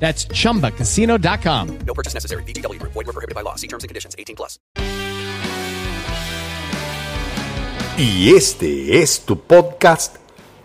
That's 0.00 0.26
chumbacasino.com. 0.28 1.78
No 1.86 1.94
purchase 1.94 2.14
necessary. 2.14 2.42
VGW 2.44 2.80
Group. 2.80 2.92
Void 2.94 3.06
were 3.06 3.12
prohibited 3.12 3.36
by 3.36 3.42
law. 3.42 3.54
See 3.54 3.68
terms 3.68 3.84
and 3.84 3.88
conditions. 3.88 4.16
18 4.18 4.34
plus. 4.34 4.58
Y 7.98 8.34
este 8.34 9.02
es 9.02 9.20
tu 9.26 9.38
podcast 9.40 10.16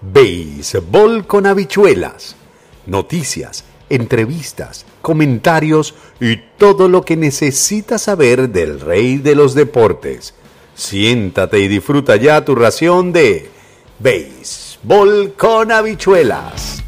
Béisbol 0.01 1.27
con 1.27 1.45
habichuelas. 1.45 2.37
Noticias, 2.85 3.65
entrevistas, 3.89 4.85
comentarios 5.01 5.95
y 6.21 6.37
todo 6.57 6.87
lo 6.87 7.03
que 7.03 7.17
necesitas 7.17 8.03
saber 8.03 8.47
del 8.49 8.79
rey 8.79 9.17
de 9.17 9.35
los 9.35 9.53
deportes. 9.53 10.33
Siéntate 10.75 11.59
y 11.59 11.67
disfruta 11.67 12.15
ya 12.15 12.45
tu 12.45 12.55
ración 12.55 13.11
de 13.11 13.49
Béisbol 13.99 15.33
con 15.33 15.73
habichuelas. 15.73 16.84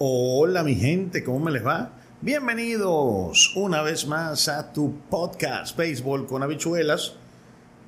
Hola 0.00 0.62
mi 0.62 0.76
gente, 0.76 1.24
¿cómo 1.24 1.40
me 1.40 1.50
les 1.50 1.66
va? 1.66 1.90
Bienvenidos 2.20 3.52
una 3.56 3.82
vez 3.82 4.06
más 4.06 4.46
a 4.46 4.72
tu 4.72 4.94
podcast 5.10 5.76
Béisbol 5.76 6.28
con 6.28 6.44
habichuelas. 6.44 7.16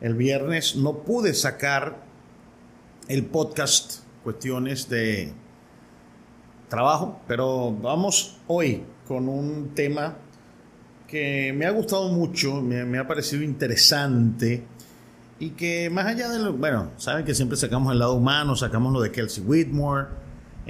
El 0.01 0.17
viernes 0.17 0.75
no 0.75 1.05
pude 1.05 1.35
sacar 1.35 2.03
el 3.07 3.27
podcast, 3.27 4.01
cuestiones 4.25 4.89
de 4.89 5.33
trabajo, 6.69 7.21
pero 7.29 7.71
vamos 7.81 8.41
hoy 8.49 8.83
con 9.07 9.29
un 9.29 9.71
tema 9.77 10.17
que 11.07 11.53
me 11.57 11.65
ha 11.65 11.71
gustado 11.71 12.09
mucho, 12.09 12.61
me, 12.61 12.85
me 12.85 12.99
ha 12.99 13.07
parecido 13.07 13.45
interesante 13.45 14.65
y 15.39 15.51
que 15.51 15.89
más 15.91 16.07
allá 16.07 16.29
de 16.29 16.41
lo, 16.41 16.55
bueno, 16.55 16.91
saben 16.97 17.25
que 17.25 17.37
siempre 17.37 17.57
sacamos 17.57 17.93
el 17.93 18.01
lado 18.01 18.15
humano, 18.15 18.57
sacamos 18.57 18.93
lo 18.93 19.01
de 19.01 19.13
Kelsey 19.13 19.45
Whitmore, 19.45 20.09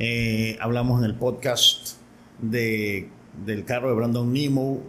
eh, 0.02 0.56
hablamos 0.62 0.98
en 1.00 1.04
el 1.04 1.14
podcast 1.14 1.96
de, 2.40 3.10
del 3.44 3.66
carro 3.66 3.90
de 3.90 3.94
Brandon 3.94 4.32
Nemo. 4.32 4.80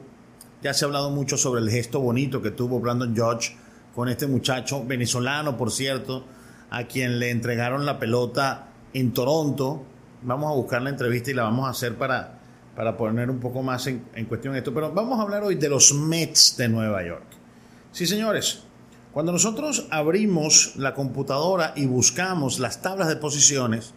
Ya 0.63 0.73
se 0.73 0.85
ha 0.85 0.87
hablado 0.87 1.09
mucho 1.09 1.35
sobre 1.35 1.59
el 1.59 1.69
gesto 1.69 1.99
bonito 1.99 2.41
que 2.41 2.51
tuvo 2.51 2.79
Brandon 2.79 3.13
Judge 3.13 3.57
con 3.93 4.07
este 4.07 4.25
muchacho 4.25 4.85
venezolano, 4.85 5.57
por 5.57 5.69
cierto, 5.69 6.23
a 6.69 6.85
quien 6.85 7.19
le 7.19 7.29
entregaron 7.29 7.85
la 7.85 7.99
pelota 7.99 8.69
en 8.93 9.11
Toronto. 9.11 9.83
Vamos 10.21 10.49
a 10.49 10.55
buscar 10.55 10.81
la 10.81 10.91
entrevista 10.91 11.29
y 11.29 11.33
la 11.33 11.43
vamos 11.43 11.67
a 11.67 11.71
hacer 11.71 11.97
para, 11.97 12.39
para 12.73 12.95
poner 12.95 13.29
un 13.29 13.41
poco 13.41 13.61
más 13.61 13.87
en 13.87 14.25
cuestión 14.29 14.55
esto. 14.55 14.73
Pero 14.73 14.93
vamos 14.93 15.19
a 15.19 15.23
hablar 15.23 15.43
hoy 15.43 15.55
de 15.55 15.67
los 15.67 15.93
Mets 15.93 16.55
de 16.55 16.69
Nueva 16.69 17.05
York. 17.05 17.25
Sí, 17.91 18.07
señores. 18.07 18.63
Cuando 19.11 19.33
nosotros 19.33 19.87
abrimos 19.91 20.77
la 20.77 20.93
computadora 20.93 21.73
y 21.75 21.85
buscamos 21.85 22.59
las 22.59 22.81
tablas 22.81 23.09
de 23.09 23.17
posiciones, 23.17 23.93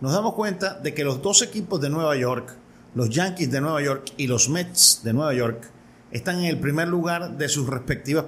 nos 0.00 0.12
damos 0.12 0.34
cuenta 0.34 0.74
de 0.74 0.94
que 0.94 1.04
los 1.04 1.22
dos 1.22 1.42
equipos 1.42 1.80
de 1.80 1.90
Nueva 1.90 2.16
York, 2.16 2.54
los 2.94 3.10
Yankees 3.10 3.50
de 3.50 3.60
Nueva 3.60 3.82
York 3.82 4.12
y 4.16 4.28
los 4.28 4.48
Mets 4.48 5.00
de 5.02 5.12
Nueva 5.12 5.34
York, 5.34 5.68
están 6.12 6.38
en 6.38 6.44
el 6.44 6.58
primer 6.58 6.88
lugar 6.88 7.36
de 7.36 7.48
sus 7.48 7.66
respectivas, 7.68 8.26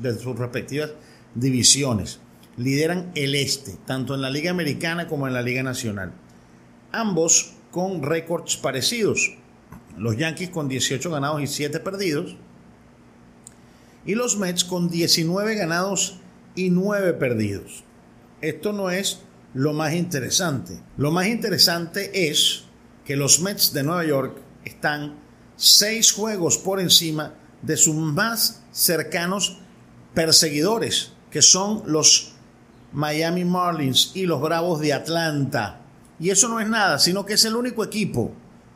de 0.00 0.18
sus 0.18 0.38
respectivas 0.38 0.90
divisiones. 1.34 2.20
Lideran 2.56 3.10
el 3.14 3.34
este, 3.34 3.76
tanto 3.84 4.14
en 4.14 4.22
la 4.22 4.30
Liga 4.30 4.50
Americana 4.50 5.08
como 5.08 5.26
en 5.26 5.34
la 5.34 5.42
Liga 5.42 5.62
Nacional. 5.62 6.12
Ambos 6.92 7.54
con 7.70 8.02
récords 8.02 8.56
parecidos. 8.56 9.36
Los 9.96 10.16
Yankees 10.16 10.50
con 10.50 10.68
18 10.68 11.10
ganados 11.10 11.42
y 11.42 11.46
7 11.46 11.80
perdidos. 11.80 12.36
Y 14.06 14.14
los 14.14 14.38
Mets 14.38 14.64
con 14.64 14.88
19 14.88 15.54
ganados 15.56 16.20
y 16.54 16.70
9 16.70 17.12
perdidos. 17.14 17.84
Esto 18.40 18.72
no 18.72 18.90
es 18.90 19.20
lo 19.54 19.72
más 19.72 19.94
interesante. 19.94 20.78
Lo 20.96 21.10
más 21.10 21.26
interesante 21.26 22.28
es 22.28 22.64
que 23.04 23.16
los 23.16 23.40
Mets 23.40 23.72
de 23.72 23.82
Nueva 23.82 24.04
York 24.04 24.38
están 24.64 25.16
seis 25.56 26.12
juegos 26.12 26.58
por 26.58 26.80
encima 26.80 27.34
de 27.62 27.76
sus 27.76 27.94
más 27.94 28.62
cercanos 28.72 29.58
perseguidores, 30.14 31.12
que 31.30 31.42
son 31.42 31.82
los 31.86 32.34
Miami 32.92 33.44
Marlins 33.44 34.12
y 34.14 34.26
los 34.26 34.40
Bravos 34.40 34.80
de 34.80 34.92
Atlanta. 34.92 35.80
Y 36.20 36.30
eso 36.30 36.48
no 36.48 36.60
es 36.60 36.68
nada, 36.68 36.98
sino 36.98 37.24
que 37.24 37.34
es 37.34 37.44
el 37.44 37.56
único 37.56 37.84
equipo 37.84 38.32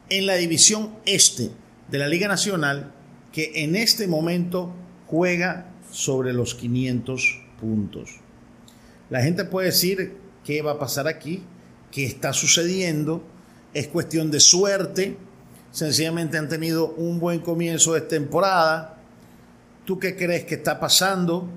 en 0.08 0.26
la 0.26 0.34
división 0.34 0.90
este 1.04 1.50
de 1.90 1.98
la 1.98 2.08
Liga 2.08 2.28
Nacional 2.28 2.92
que 3.32 3.52
en 3.56 3.76
este 3.76 4.06
momento 4.06 4.72
juega 5.06 5.72
sobre 5.90 6.32
los 6.32 6.54
500 6.54 7.42
puntos. 7.60 8.10
La 9.10 9.22
gente 9.22 9.44
puede 9.44 9.68
decir 9.68 10.16
qué 10.44 10.62
va 10.62 10.72
a 10.72 10.78
pasar 10.78 11.08
aquí, 11.08 11.42
qué 11.90 12.04
está 12.04 12.32
sucediendo, 12.32 13.22
es 13.74 13.88
cuestión 13.88 14.30
de 14.30 14.40
suerte, 14.40 15.16
sencillamente 15.70 16.38
han 16.38 16.48
tenido 16.48 16.92
un 16.92 17.18
buen 17.20 17.40
comienzo 17.40 17.94
de 17.94 18.02
temporada, 18.02 18.98
¿tú 19.84 19.98
qué 19.98 20.16
crees 20.16 20.44
que 20.44 20.56
está 20.56 20.78
pasando? 20.78 21.48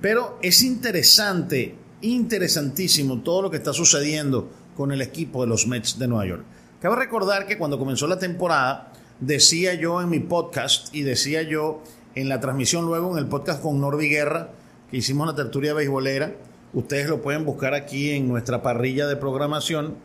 Pero 0.00 0.38
es 0.42 0.62
interesante, 0.62 1.76
interesantísimo 2.00 3.22
todo 3.22 3.42
lo 3.42 3.50
que 3.50 3.58
está 3.58 3.72
sucediendo 3.72 4.50
con 4.76 4.92
el 4.92 5.02
equipo 5.02 5.42
de 5.42 5.48
los 5.48 5.66
Mets 5.66 5.98
de 5.98 6.08
Nueva 6.08 6.26
York. 6.26 6.44
Cabe 6.80 6.96
recordar 6.96 7.46
que 7.46 7.56
cuando 7.56 7.78
comenzó 7.78 8.06
la 8.06 8.18
temporada, 8.18 8.92
decía 9.20 9.74
yo 9.74 10.02
en 10.02 10.08
mi 10.08 10.18
podcast 10.18 10.92
y 10.94 11.02
decía 11.02 11.42
yo 11.42 11.82
en 12.14 12.28
la 12.28 12.40
transmisión 12.40 12.84
luego 12.84 13.12
en 13.12 13.18
el 13.18 13.28
podcast 13.28 13.62
con 13.62 13.80
Norby 13.80 14.08
Guerra, 14.08 14.50
que 14.90 14.96
hicimos 14.96 15.26
la 15.26 15.34
tertulia 15.34 15.74
beisbolera, 15.74 16.34
Ustedes 16.74 17.08
lo 17.08 17.20
pueden 17.20 17.44
buscar 17.44 17.74
aquí 17.74 18.10
en 18.10 18.28
nuestra 18.28 18.62
parrilla 18.62 19.06
de 19.06 19.16
programación, 19.16 19.96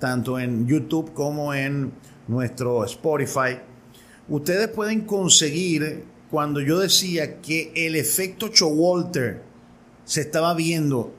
tanto 0.00 0.40
en 0.40 0.66
YouTube 0.66 1.12
como 1.12 1.54
en 1.54 1.92
nuestro 2.26 2.84
Spotify. 2.84 3.58
Ustedes 4.28 4.68
pueden 4.68 5.02
conseguir, 5.02 6.04
cuando 6.30 6.60
yo 6.60 6.80
decía 6.80 7.40
que 7.40 7.70
el 7.76 7.94
efecto 7.94 8.50
Walter 8.66 9.42
se 10.04 10.22
estaba 10.22 10.54
viendo 10.54 11.14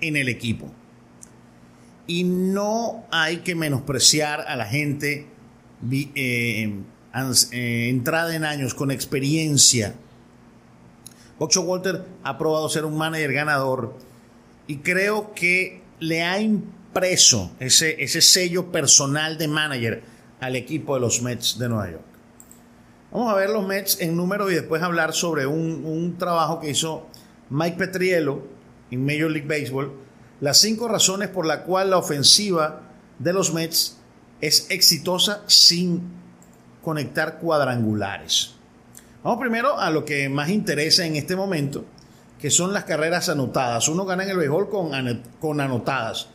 en 0.00 0.16
el 0.16 0.30
equipo. 0.30 0.70
Y 2.06 2.24
no 2.24 3.04
hay 3.10 3.38
que 3.38 3.54
menospreciar 3.54 4.40
a 4.40 4.56
la 4.56 4.64
gente 4.64 5.26
eh, 5.92 6.74
eh, 7.52 7.88
entrada 7.90 8.34
en 8.34 8.44
años, 8.44 8.72
con 8.72 8.90
experiencia. 8.90 9.94
Boxo 11.38 11.60
Walter 11.60 12.06
ha 12.24 12.38
probado 12.38 12.68
ser 12.70 12.86
un 12.86 12.96
manager 12.96 13.32
ganador 13.34 14.07
y 14.68 14.76
creo 14.78 15.34
que 15.34 15.82
le 15.98 16.22
ha 16.22 16.40
impreso 16.40 17.50
ese, 17.58 18.00
ese 18.02 18.20
sello 18.20 18.70
personal 18.70 19.36
de 19.38 19.48
manager 19.48 20.02
al 20.40 20.54
equipo 20.54 20.94
de 20.94 21.00
los 21.00 21.22
Mets 21.22 21.58
de 21.58 21.68
Nueva 21.68 21.90
York. 21.90 22.04
Vamos 23.10 23.32
a 23.32 23.36
ver 23.36 23.50
los 23.50 23.66
Mets 23.66 24.00
en 24.00 24.16
número 24.16 24.50
y 24.50 24.54
después 24.54 24.82
hablar 24.82 25.14
sobre 25.14 25.46
un, 25.46 25.84
un 25.84 26.18
trabajo 26.18 26.60
que 26.60 26.70
hizo 26.70 27.08
Mike 27.50 27.78
Petriello 27.78 28.42
en 28.90 29.04
Major 29.04 29.30
League 29.30 29.48
Baseball. 29.48 29.92
Las 30.40 30.60
cinco 30.60 30.86
razones 30.86 31.28
por 31.28 31.46
las 31.46 31.60
cuales 31.60 31.90
la 31.90 31.98
ofensiva 31.98 32.82
de 33.18 33.32
los 33.32 33.52
Mets 33.54 33.98
es 34.40 34.70
exitosa 34.70 35.42
sin 35.46 36.02
conectar 36.82 37.38
cuadrangulares. 37.38 38.54
Vamos 39.24 39.40
primero 39.40 39.78
a 39.78 39.90
lo 39.90 40.04
que 40.04 40.28
más 40.28 40.50
interesa 40.50 41.04
en 41.04 41.16
este 41.16 41.34
momento, 41.34 41.84
que 42.38 42.50
son 42.50 42.72
las 42.72 42.84
carreras 42.84 43.28
anotadas. 43.28 43.88
Uno 43.88 44.04
gana 44.04 44.24
en 44.24 44.30
el 44.30 44.36
béisbol 44.36 44.68
con, 44.68 44.92
con 45.40 45.60
anotadas, 45.60 46.28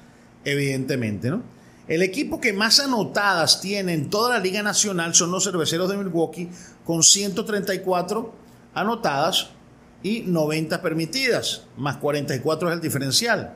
evidentemente, 0.44 1.30
¿no? 1.30 1.42
El 1.88 2.02
equipo 2.02 2.40
que 2.40 2.54
más 2.54 2.80
anotadas 2.80 3.60
tiene 3.60 3.94
en 3.94 4.10
toda 4.10 4.30
la 4.30 4.40
Liga 4.40 4.64
Nacional 4.64 5.14
son 5.14 5.32
los 5.32 5.44
cerveceros 5.44 5.90
de 5.90 5.98
Milwaukee, 5.98 6.50
con 6.86 7.04
134 7.04 8.34
anotadas 8.74 9.50
y 10.02 10.22
90 10.22 10.82
permitidas, 10.82 11.64
más 11.78 11.98
44 11.98 12.70
es 12.70 12.76
el 12.76 12.82
diferencial. 12.82 13.56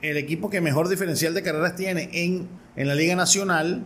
El 0.00 0.16
equipo 0.16 0.48
que 0.48 0.62
mejor 0.62 0.88
diferencial 0.88 1.34
de 1.34 1.42
carreras 1.42 1.76
tiene 1.76 2.08
en, 2.12 2.48
en 2.74 2.88
la 2.88 2.94
Liga 2.94 3.16
Nacional, 3.16 3.84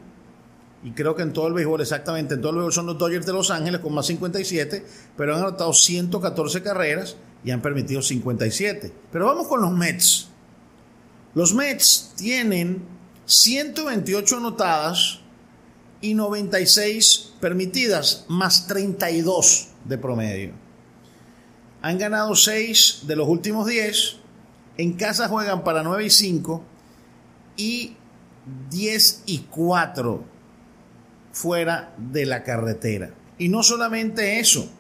y 0.84 0.92
creo 0.92 1.16
que 1.16 1.22
en 1.22 1.32
todo 1.32 1.48
el 1.48 1.54
béisbol, 1.54 1.80
exactamente, 1.80 2.34
en 2.34 2.40
todo 2.40 2.50
el 2.50 2.56
béisbol 2.58 2.72
son 2.72 2.86
los 2.86 2.98
Dodgers 2.98 3.26
de 3.26 3.32
Los 3.32 3.50
Ángeles 3.50 3.80
con 3.80 3.94
más 3.94 4.06
57, 4.06 4.84
pero 5.16 5.34
han 5.34 5.40
anotado 5.40 5.72
114 5.72 6.62
carreras 6.62 7.16
y 7.44 7.50
han 7.50 7.62
permitido 7.62 8.02
57. 8.02 8.92
Pero 9.10 9.26
vamos 9.26 9.48
con 9.48 9.60
los 9.60 9.72
Mets. 9.72 10.28
Los 11.34 11.54
Mets 11.54 12.12
tienen 12.16 12.82
128 13.26 14.36
anotadas 14.36 15.20
y 16.00 16.14
96 16.14 17.34
permitidas, 17.40 18.24
más 18.28 18.66
32 18.66 19.68
de 19.84 19.98
promedio. 19.98 20.52
Han 21.80 21.98
ganado 21.98 22.36
6 22.36 23.02
de 23.06 23.16
los 23.16 23.28
últimos 23.28 23.66
10. 23.66 24.16
En 24.78 24.92
casa 24.94 25.28
juegan 25.28 25.64
para 25.64 25.82
9 25.82 26.04
y 26.04 26.10
5 26.10 26.62
y 27.56 27.96
10 28.70 29.22
y 29.26 29.38
4 29.50 30.24
fuera 31.32 31.94
de 31.98 32.26
la 32.26 32.42
carretera. 32.44 33.14
Y 33.38 33.48
no 33.48 33.62
solamente 33.62 34.38
eso. 34.38 34.70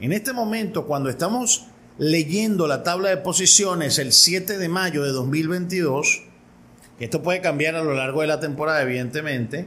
En 0.00 0.12
este 0.12 0.32
momento, 0.32 0.86
cuando 0.86 1.10
estamos 1.10 1.66
leyendo 2.00 2.66
la 2.66 2.82
tabla 2.82 3.10
de 3.10 3.18
posiciones 3.18 3.98
el 3.98 4.14
7 4.14 4.56
de 4.56 4.68
mayo 4.70 5.02
de 5.04 5.10
2022, 5.10 6.22
esto 6.98 7.22
puede 7.22 7.42
cambiar 7.42 7.76
a 7.76 7.82
lo 7.84 7.92
largo 7.92 8.22
de 8.22 8.26
la 8.26 8.40
temporada, 8.40 8.80
evidentemente. 8.80 9.66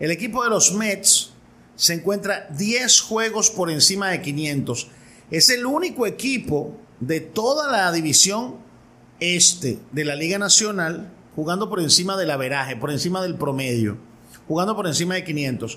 El 0.00 0.10
equipo 0.10 0.42
de 0.42 0.48
los 0.48 0.72
Mets 0.72 1.34
se 1.76 1.92
encuentra 1.92 2.48
10 2.56 2.98
juegos 3.02 3.50
por 3.50 3.70
encima 3.70 4.08
de 4.08 4.22
500. 4.22 4.88
Es 5.30 5.50
el 5.50 5.66
único 5.66 6.06
equipo 6.06 6.78
de 7.00 7.20
toda 7.20 7.70
la 7.70 7.92
división 7.92 8.56
este 9.20 9.78
de 9.92 10.04
la 10.06 10.16
Liga 10.16 10.38
Nacional 10.38 11.12
jugando 11.36 11.68
por 11.68 11.80
encima 11.80 12.16
del 12.16 12.30
averaje, 12.30 12.74
por 12.74 12.90
encima 12.90 13.20
del 13.20 13.34
promedio, 13.34 13.98
jugando 14.48 14.74
por 14.74 14.86
encima 14.86 15.16
de 15.16 15.24
500. 15.24 15.76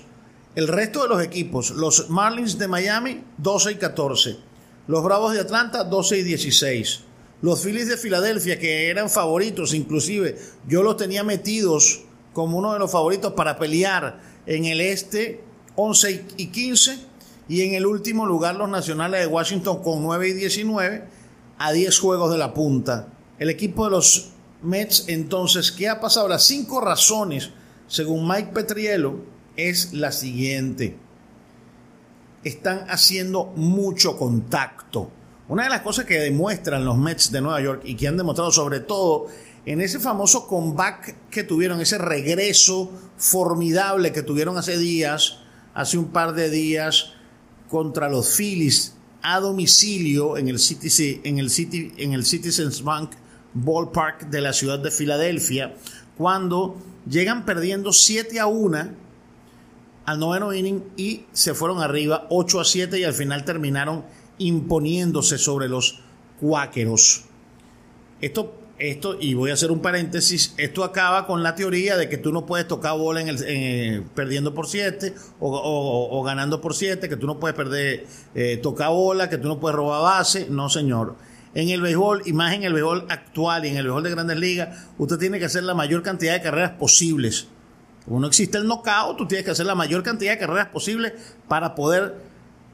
El 0.54 0.66
resto 0.66 1.02
de 1.02 1.10
los 1.10 1.22
equipos, 1.22 1.72
los 1.72 2.08
Marlins 2.08 2.56
de 2.56 2.68
Miami, 2.68 3.22
12 3.36 3.72
y 3.72 3.74
14. 3.74 4.47
Los 4.88 5.04
Bravos 5.04 5.34
de 5.34 5.40
Atlanta, 5.40 5.84
12 5.84 6.20
y 6.20 6.22
16. 6.22 7.00
Los 7.42 7.62
Phillies 7.62 7.88
de 7.88 7.98
Filadelfia, 7.98 8.58
que 8.58 8.88
eran 8.88 9.10
favoritos, 9.10 9.74
inclusive 9.74 10.38
yo 10.66 10.82
los 10.82 10.96
tenía 10.96 11.22
metidos 11.22 12.04
como 12.32 12.56
uno 12.56 12.72
de 12.72 12.78
los 12.78 12.90
favoritos 12.90 13.34
para 13.34 13.58
pelear 13.58 14.18
en 14.46 14.64
el 14.64 14.80
este 14.80 15.44
11 15.76 16.24
y 16.38 16.46
15 16.46 16.98
y 17.50 17.60
en 17.62 17.74
el 17.74 17.84
último 17.84 18.24
lugar 18.24 18.56
los 18.56 18.70
Nacionales 18.70 19.20
de 19.20 19.26
Washington 19.26 19.82
con 19.82 20.02
9 20.02 20.30
y 20.30 20.32
19 20.32 21.04
a 21.58 21.72
10 21.72 21.98
juegos 21.98 22.32
de 22.32 22.38
la 22.38 22.54
punta. 22.54 23.08
El 23.38 23.50
equipo 23.50 23.84
de 23.84 23.90
los 23.90 24.30
Mets 24.62 25.04
entonces, 25.08 25.70
¿qué 25.70 25.90
ha 25.90 26.00
pasado? 26.00 26.28
Las 26.28 26.46
cinco 26.46 26.80
razones, 26.80 27.50
según 27.88 28.26
Mike 28.26 28.52
Petriello, 28.54 29.16
es 29.54 29.92
la 29.92 30.12
siguiente. 30.12 30.96
Están 32.48 32.86
haciendo 32.88 33.52
mucho 33.56 34.16
contacto. 34.16 35.10
Una 35.48 35.64
de 35.64 35.68
las 35.68 35.82
cosas 35.82 36.06
que 36.06 36.18
demuestran 36.18 36.82
los 36.82 36.96
Mets 36.96 37.30
de 37.30 37.42
Nueva 37.42 37.60
York 37.60 37.82
y 37.84 37.94
que 37.94 38.08
han 38.08 38.16
demostrado 38.16 38.50
sobre 38.50 38.80
todo 38.80 39.26
en 39.66 39.82
ese 39.82 39.98
famoso 39.98 40.46
comeback 40.46 41.28
que 41.28 41.44
tuvieron, 41.44 41.78
ese 41.82 41.98
regreso 41.98 42.90
formidable 43.18 44.12
que 44.12 44.22
tuvieron 44.22 44.56
hace 44.56 44.78
días, 44.78 45.40
hace 45.74 45.98
un 45.98 46.06
par 46.06 46.32
de 46.32 46.48
días, 46.48 47.12
contra 47.68 48.08
los 48.08 48.34
Phillies 48.34 48.94
a 49.20 49.40
domicilio 49.40 50.38
en 50.38 50.48
el, 50.48 50.58
en 51.24 51.38
el, 51.38 51.52
en 51.98 52.12
el 52.14 52.24
Citizens 52.24 52.82
Bank 52.82 53.10
Ballpark 53.52 54.30
de 54.30 54.40
la 54.40 54.54
ciudad 54.54 54.78
de 54.78 54.90
Filadelfia, 54.90 55.74
cuando 56.16 56.78
llegan 57.06 57.44
perdiendo 57.44 57.92
7 57.92 58.40
a 58.40 58.46
1 58.46 59.07
al 60.08 60.18
noveno 60.18 60.54
inning 60.54 60.82
y 60.96 61.26
se 61.34 61.52
fueron 61.52 61.82
arriba 61.82 62.26
8 62.30 62.60
a 62.60 62.64
7 62.64 62.98
y 62.98 63.04
al 63.04 63.12
final 63.12 63.44
terminaron 63.44 64.06
imponiéndose 64.38 65.36
sobre 65.36 65.68
los 65.68 66.00
cuáqueros. 66.40 67.24
Esto, 68.22 68.54
esto, 68.78 69.18
y 69.20 69.34
voy 69.34 69.50
a 69.50 69.52
hacer 69.52 69.70
un 69.70 69.80
paréntesis, 69.80 70.54
esto 70.56 70.82
acaba 70.82 71.26
con 71.26 71.42
la 71.42 71.54
teoría 71.54 71.98
de 71.98 72.08
que 72.08 72.16
tú 72.16 72.32
no 72.32 72.46
puedes 72.46 72.66
tocar 72.66 72.96
bola 72.96 73.20
en 73.20 73.28
el, 73.28 74.02
perdiendo 74.14 74.54
por 74.54 74.66
7 74.66 75.14
o, 75.40 76.22
ganando 76.24 76.62
por 76.62 76.74
7, 76.74 77.06
que 77.06 77.16
tú 77.16 77.26
no 77.26 77.38
puedes 77.38 77.54
perder, 77.54 78.06
eh, 78.34 78.56
tocar 78.62 78.88
bola, 78.88 79.28
que 79.28 79.36
tú 79.36 79.46
no 79.46 79.60
puedes 79.60 79.76
robar 79.76 80.00
base. 80.00 80.46
No, 80.48 80.70
señor. 80.70 81.16
En 81.52 81.68
el 81.68 81.82
béisbol, 81.82 82.22
y 82.24 82.32
más 82.32 82.54
en 82.54 82.62
el 82.62 82.72
béisbol 82.72 83.04
actual 83.10 83.66
y 83.66 83.68
en 83.68 83.76
el 83.76 83.82
béisbol 83.82 84.04
de 84.04 84.10
grandes 84.10 84.38
ligas, 84.38 84.86
usted 84.96 85.18
tiene 85.18 85.38
que 85.38 85.44
hacer 85.44 85.64
la 85.64 85.74
mayor 85.74 86.02
cantidad 86.02 86.32
de 86.32 86.40
carreras 86.40 86.70
posibles. 86.78 87.48
Como 88.08 88.20
no 88.20 88.26
existe 88.26 88.56
el 88.56 88.66
knockout, 88.66 89.18
tú 89.18 89.28
tienes 89.28 89.44
que 89.44 89.50
hacer 89.50 89.66
la 89.66 89.74
mayor 89.74 90.02
cantidad 90.02 90.32
de 90.32 90.38
carreras 90.38 90.68
posibles 90.68 91.12
para 91.46 91.74
poder 91.74 92.16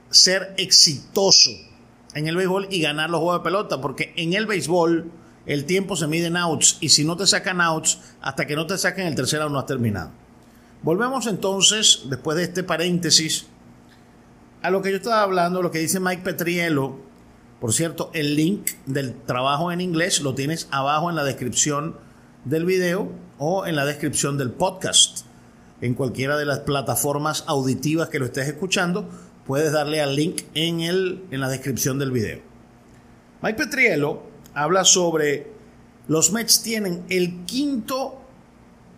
ser 0.09 0.55
exitoso 0.59 1.51
en 2.15 2.29
el 2.29 2.37
béisbol 2.37 2.69
y 2.71 2.81
ganar 2.81 3.11
los 3.11 3.21
juegos 3.21 3.41
de 3.41 3.45
pelota, 3.45 3.81
porque 3.81 4.15
en 4.17 4.35
el 4.35 4.47
béisbol 4.47 5.11
el 5.47 5.65
tiempo 5.65 5.97
se 5.97 6.07
mide 6.07 6.27
en 6.27 6.37
outs 6.37 6.79
y 6.81 6.91
si 6.91 7.05
no 7.05 7.17
te 7.17 7.27
sacan 7.27 7.61
outs, 7.61 7.99
hasta 8.21 8.47
que 8.47 8.55
no 8.55 8.69
te 8.69 8.79
saquen 8.79 9.09
el 9.09 9.17
tercer 9.17 9.43
out 9.43 9.51
no 9.51 9.59
has 9.59 9.67
terminado. 9.67 10.13
Volvemos 10.83 11.27
entonces, 11.27 12.03
después 12.09 12.37
de 12.37 12.45
este 12.45 12.63
paréntesis, 12.63 13.47
a 14.63 14.71
lo 14.71 14.83
que 14.83 14.93
yo 14.93 14.99
estaba 14.99 15.23
hablando, 15.23 15.63
lo 15.63 15.73
que 15.73 15.81
dice 15.81 15.99
Mike 15.99 16.23
Petriello. 16.23 16.97
Por 17.61 17.73
cierto, 17.73 18.11
el 18.15 18.37
link 18.37 18.71
del 18.87 19.15
trabajo 19.15 19.73
en 19.73 19.81
inglés 19.81 20.21
lo 20.21 20.37
tienes 20.37 20.69
abajo 20.71 21.11
en 21.11 21.17
la 21.17 21.25
descripción 21.25 21.97
del 22.45 22.65
video 22.65 23.24
o 23.39 23.67
en 23.67 23.77
la 23.77 23.85
descripción 23.85 24.39
del 24.39 24.51
podcast, 24.51 25.27
en 25.81 25.95
cualquiera 25.95 26.37
de 26.37 26.45
las 26.45 26.61
plataformas 26.61 27.45
auditivas 27.47 28.09
que 28.09 28.19
lo 28.19 28.27
estés 28.27 28.49
escuchando 28.49 29.09
puedes 29.47 29.73
darle 29.73 30.01
al 30.01 30.17
link 30.17 30.43
en, 30.55 30.81
el, 30.81 31.25
en 31.31 31.41
la 31.41 31.49
descripción 31.49 31.99
del 31.99 32.11
video. 32.11 32.41
Mike 33.43 33.59
Petriello 33.59 34.23
habla 34.55 34.85
sobre 34.85 35.53
los 36.09 36.33
Mets 36.33 36.63
tienen 36.63 37.05
el 37.09 37.45
quinto 37.45 38.21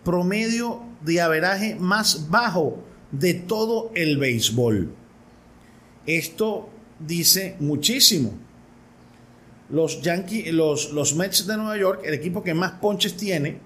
promedio 0.05 0.83
de 1.03 1.21
averaje 1.21 1.77
más 1.79 2.31
bajo 2.31 2.83
de 3.11 3.35
todo 3.35 3.91
el 3.95 4.19
béisbol. 4.19 4.93
Esto 6.07 6.69
dice 7.01 7.57
muchísimo. 7.59 8.35
Los 9.69 10.01
Yankees, 10.03 10.53
los, 10.53 10.93
los 10.93 11.17
Mets 11.17 11.47
de 11.47 11.57
Nueva 11.57 11.77
York, 11.77 12.03
el 12.05 12.15
equipo 12.15 12.43
que 12.45 12.55
más 12.55 12.73
ponches 12.73 13.17
tiene, 13.17 13.59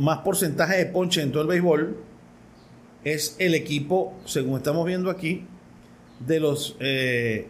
más 0.00 0.18
porcentaje 0.18 0.76
de 0.76 0.86
ponches 0.86 1.24
en 1.24 1.32
todo 1.32 1.42
el 1.42 1.48
béisbol, 1.48 1.96
es 3.04 3.36
el 3.38 3.54
equipo, 3.54 4.14
según 4.24 4.56
estamos 4.58 4.86
viendo 4.86 5.10
aquí, 5.10 5.46
de 6.20 6.40
los... 6.40 6.76
Eh, 6.80 7.48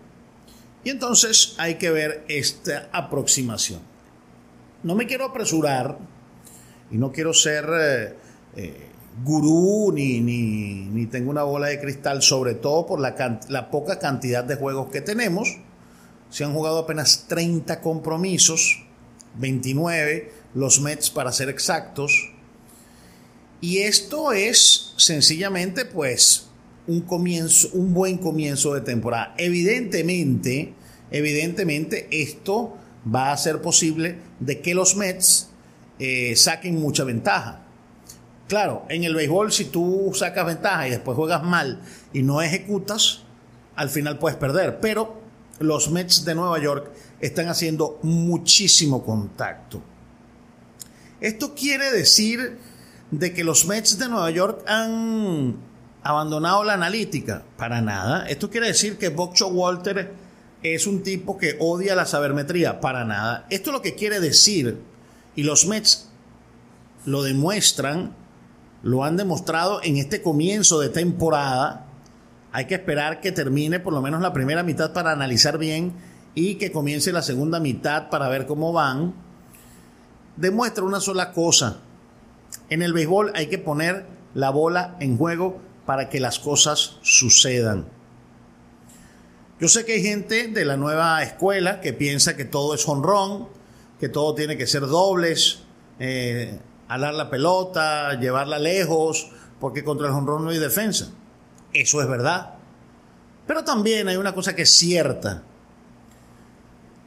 Y 0.84 0.90
entonces 0.90 1.54
hay 1.58 1.76
que 1.76 1.92
ver 1.92 2.24
esta 2.28 2.90
aproximación. 2.94 3.82
No 4.88 4.96
me 4.96 5.06
quiero 5.06 5.25
apresurar 5.25 5.98
y 6.89 6.98
no 6.98 7.12
quiero 7.12 7.34
ser 7.34 7.65
eh, 7.77 8.13
eh, 8.56 8.88
gurú 9.22 9.91
ni, 9.91 10.22
ni, 10.22 11.06
tengo 11.08 11.29
una 11.29 11.44
bola 11.44 11.67
de 11.67 11.82
cristal, 11.82 12.22
sobre 12.22 12.53
todo 12.53 12.86
por 12.86 13.01
la, 13.01 13.41
la 13.50 13.70
poca 13.70 14.00
cantidad 14.00 14.46
de 14.46 14.56
juegos 14.56 14.89
que 14.89 15.01
tenemos. 15.01 15.58
Se 16.29 16.46
han 16.46 16.53
jugado 16.53 16.79
apenas 16.79 17.25
30 17.27 17.82
compromisos, 17.82 18.82
29 19.36 20.32
los 20.53 20.79
Mets 20.79 21.10
para 21.10 21.34
ser 21.34 21.50
exactos. 21.50 22.32
Y 23.60 23.79
esto 23.79 24.32
es 24.32 24.94
sencillamente 24.96 25.84
pues 25.84 26.48
un 26.88 27.01
comienzo, 27.01 27.72
un 27.74 27.94
buen 27.94 28.17
comienzo 28.17 28.74
de 28.74 28.79
temporada. 28.79 29.36
Evidentemente, 29.38 30.74
evidentemente 31.12 32.08
esto 32.10 32.77
va 33.14 33.32
a 33.32 33.38
ser 33.38 33.62
posible 33.62 34.18
de 34.40 34.62
que 34.62 34.74
los 34.74 34.96
Mets 34.96 35.50
eh, 36.00 36.36
saquen 36.36 36.80
mucha 36.80 37.04
ventaja. 37.04 37.62
Claro, 38.48 38.86
en 38.90 39.04
el 39.04 39.16
béisbol 39.16 39.52
si 39.52 39.66
tú 39.66 40.12
sacas 40.14 40.46
ventaja 40.46 40.88
y 40.88 40.92
después 40.92 41.16
juegas 41.16 41.44
mal 41.44 41.82
y 42.14 42.24
no 42.24 42.42
ejecutas, 42.42 43.24
al 43.76 43.90
final 43.90 44.20
puedes 44.20 44.38
perder. 44.38 44.80
Pero 44.80 45.22
los 45.60 45.90
Mets 45.92 46.24
de 46.24 46.36
Nueva 46.36 46.60
York 46.60 46.92
están 47.20 47.48
haciendo 47.48 48.00
muchísimo 48.04 49.04
contacto. 49.04 49.82
Esto 51.20 51.56
quiere 51.56 51.92
decir 51.92 52.60
de 53.12 53.34
que 53.34 53.44
los 53.44 53.66
Mets 53.66 53.98
de 53.98 54.08
Nueva 54.08 54.30
York 54.32 54.64
han 54.68 55.58
abandonado 56.04 56.64
la 56.64 56.74
analítica. 56.74 57.44
Para 57.58 57.82
nada. 57.82 58.28
Esto 58.28 58.50
quiere 58.50 58.68
decir 58.68 58.98
que 58.98 59.10
Buck 59.10 59.36
Walter 59.52 60.14
es 60.64 60.88
un 60.88 61.04
tipo 61.04 61.38
que 61.38 61.56
odia 61.60 61.96
la 61.96 62.06
sabermetría. 62.06 62.80
Para 62.80 63.06
nada. 63.06 63.46
Esto 63.50 63.70
es 63.70 63.74
lo 63.74 63.82
que 63.82 63.96
quiere 63.96 64.20
decir. 64.20 64.78
Y 65.36 65.44
los 65.44 65.68
Mets 65.68 66.10
lo 67.06 67.24
demuestran 67.24 68.16
lo 68.84 69.04
han 69.04 69.18
demostrado 69.18 69.82
en 69.84 69.98
este 69.98 70.22
comienzo 70.22 70.80
de 70.80 70.90
temporada. 70.90 71.86
Hay 72.52 72.66
que 72.66 72.76
esperar 72.76 73.20
que 73.22 73.32
termine 73.32 73.80
por 73.80 73.94
lo 73.94 74.02
menos 74.02 74.22
la 74.22 74.34
primera 74.34 74.64
mitad 74.64 74.94
para 74.94 75.12
analizar 75.12 75.58
bien 75.58 75.94
y 76.36 76.56
que 76.56 76.72
comience 76.72 77.12
la 77.12 77.22
segunda 77.22 77.60
mitad 77.60 78.10
para 78.10 78.30
ver 78.30 78.46
cómo 78.46 78.72
van. 78.74 79.14
Demuestra 80.36 80.84
una 80.84 81.00
sola 81.00 81.34
cosa. 81.34 81.80
En 82.70 82.82
el 82.82 82.94
béisbol 82.94 83.32
hay 83.36 83.48
que 83.48 83.58
poner 83.58 84.06
la 84.34 84.52
bola 84.52 84.96
en 85.00 85.18
juego 85.18 85.60
para 85.86 86.10
que 86.10 86.20
las 86.20 86.40
cosas 86.40 86.98
sucedan. 87.02 87.88
Yo 89.60 89.68
sé 89.68 89.86
que 89.86 89.94
hay 89.94 90.04
gente 90.04 90.50
de 90.50 90.66
la 90.66 90.78
nueva 90.78 91.24
escuela 91.24 91.82
que 91.82 91.92
piensa 91.92 92.38
que 92.38 92.46
todo 92.46 92.76
es 92.76 92.88
honrón, 92.88 93.48
que 94.00 94.08
todo 94.08 94.36
tiene 94.36 94.56
que 94.56 94.68
ser 94.68 94.82
dobles, 94.82 95.64
eh, 96.00 96.60
alar 96.88 97.16
la 97.16 97.32
pelota, 97.32 98.20
llevarla 98.20 98.60
lejos, 98.60 99.32
porque 99.60 99.84
contra 99.84 100.08
el 100.08 100.14
jonrón 100.14 100.44
no 100.44 100.52
hay 100.52 100.60
defensa. 100.60 101.10
Eso 101.74 102.02
es 102.02 102.08
verdad. 102.08 102.54
Pero 103.48 103.64
también 103.64 104.08
hay 104.08 104.18
una 104.18 104.36
cosa 104.36 104.56
que 104.56 104.62
es 104.62 104.70
cierta. 104.70 105.42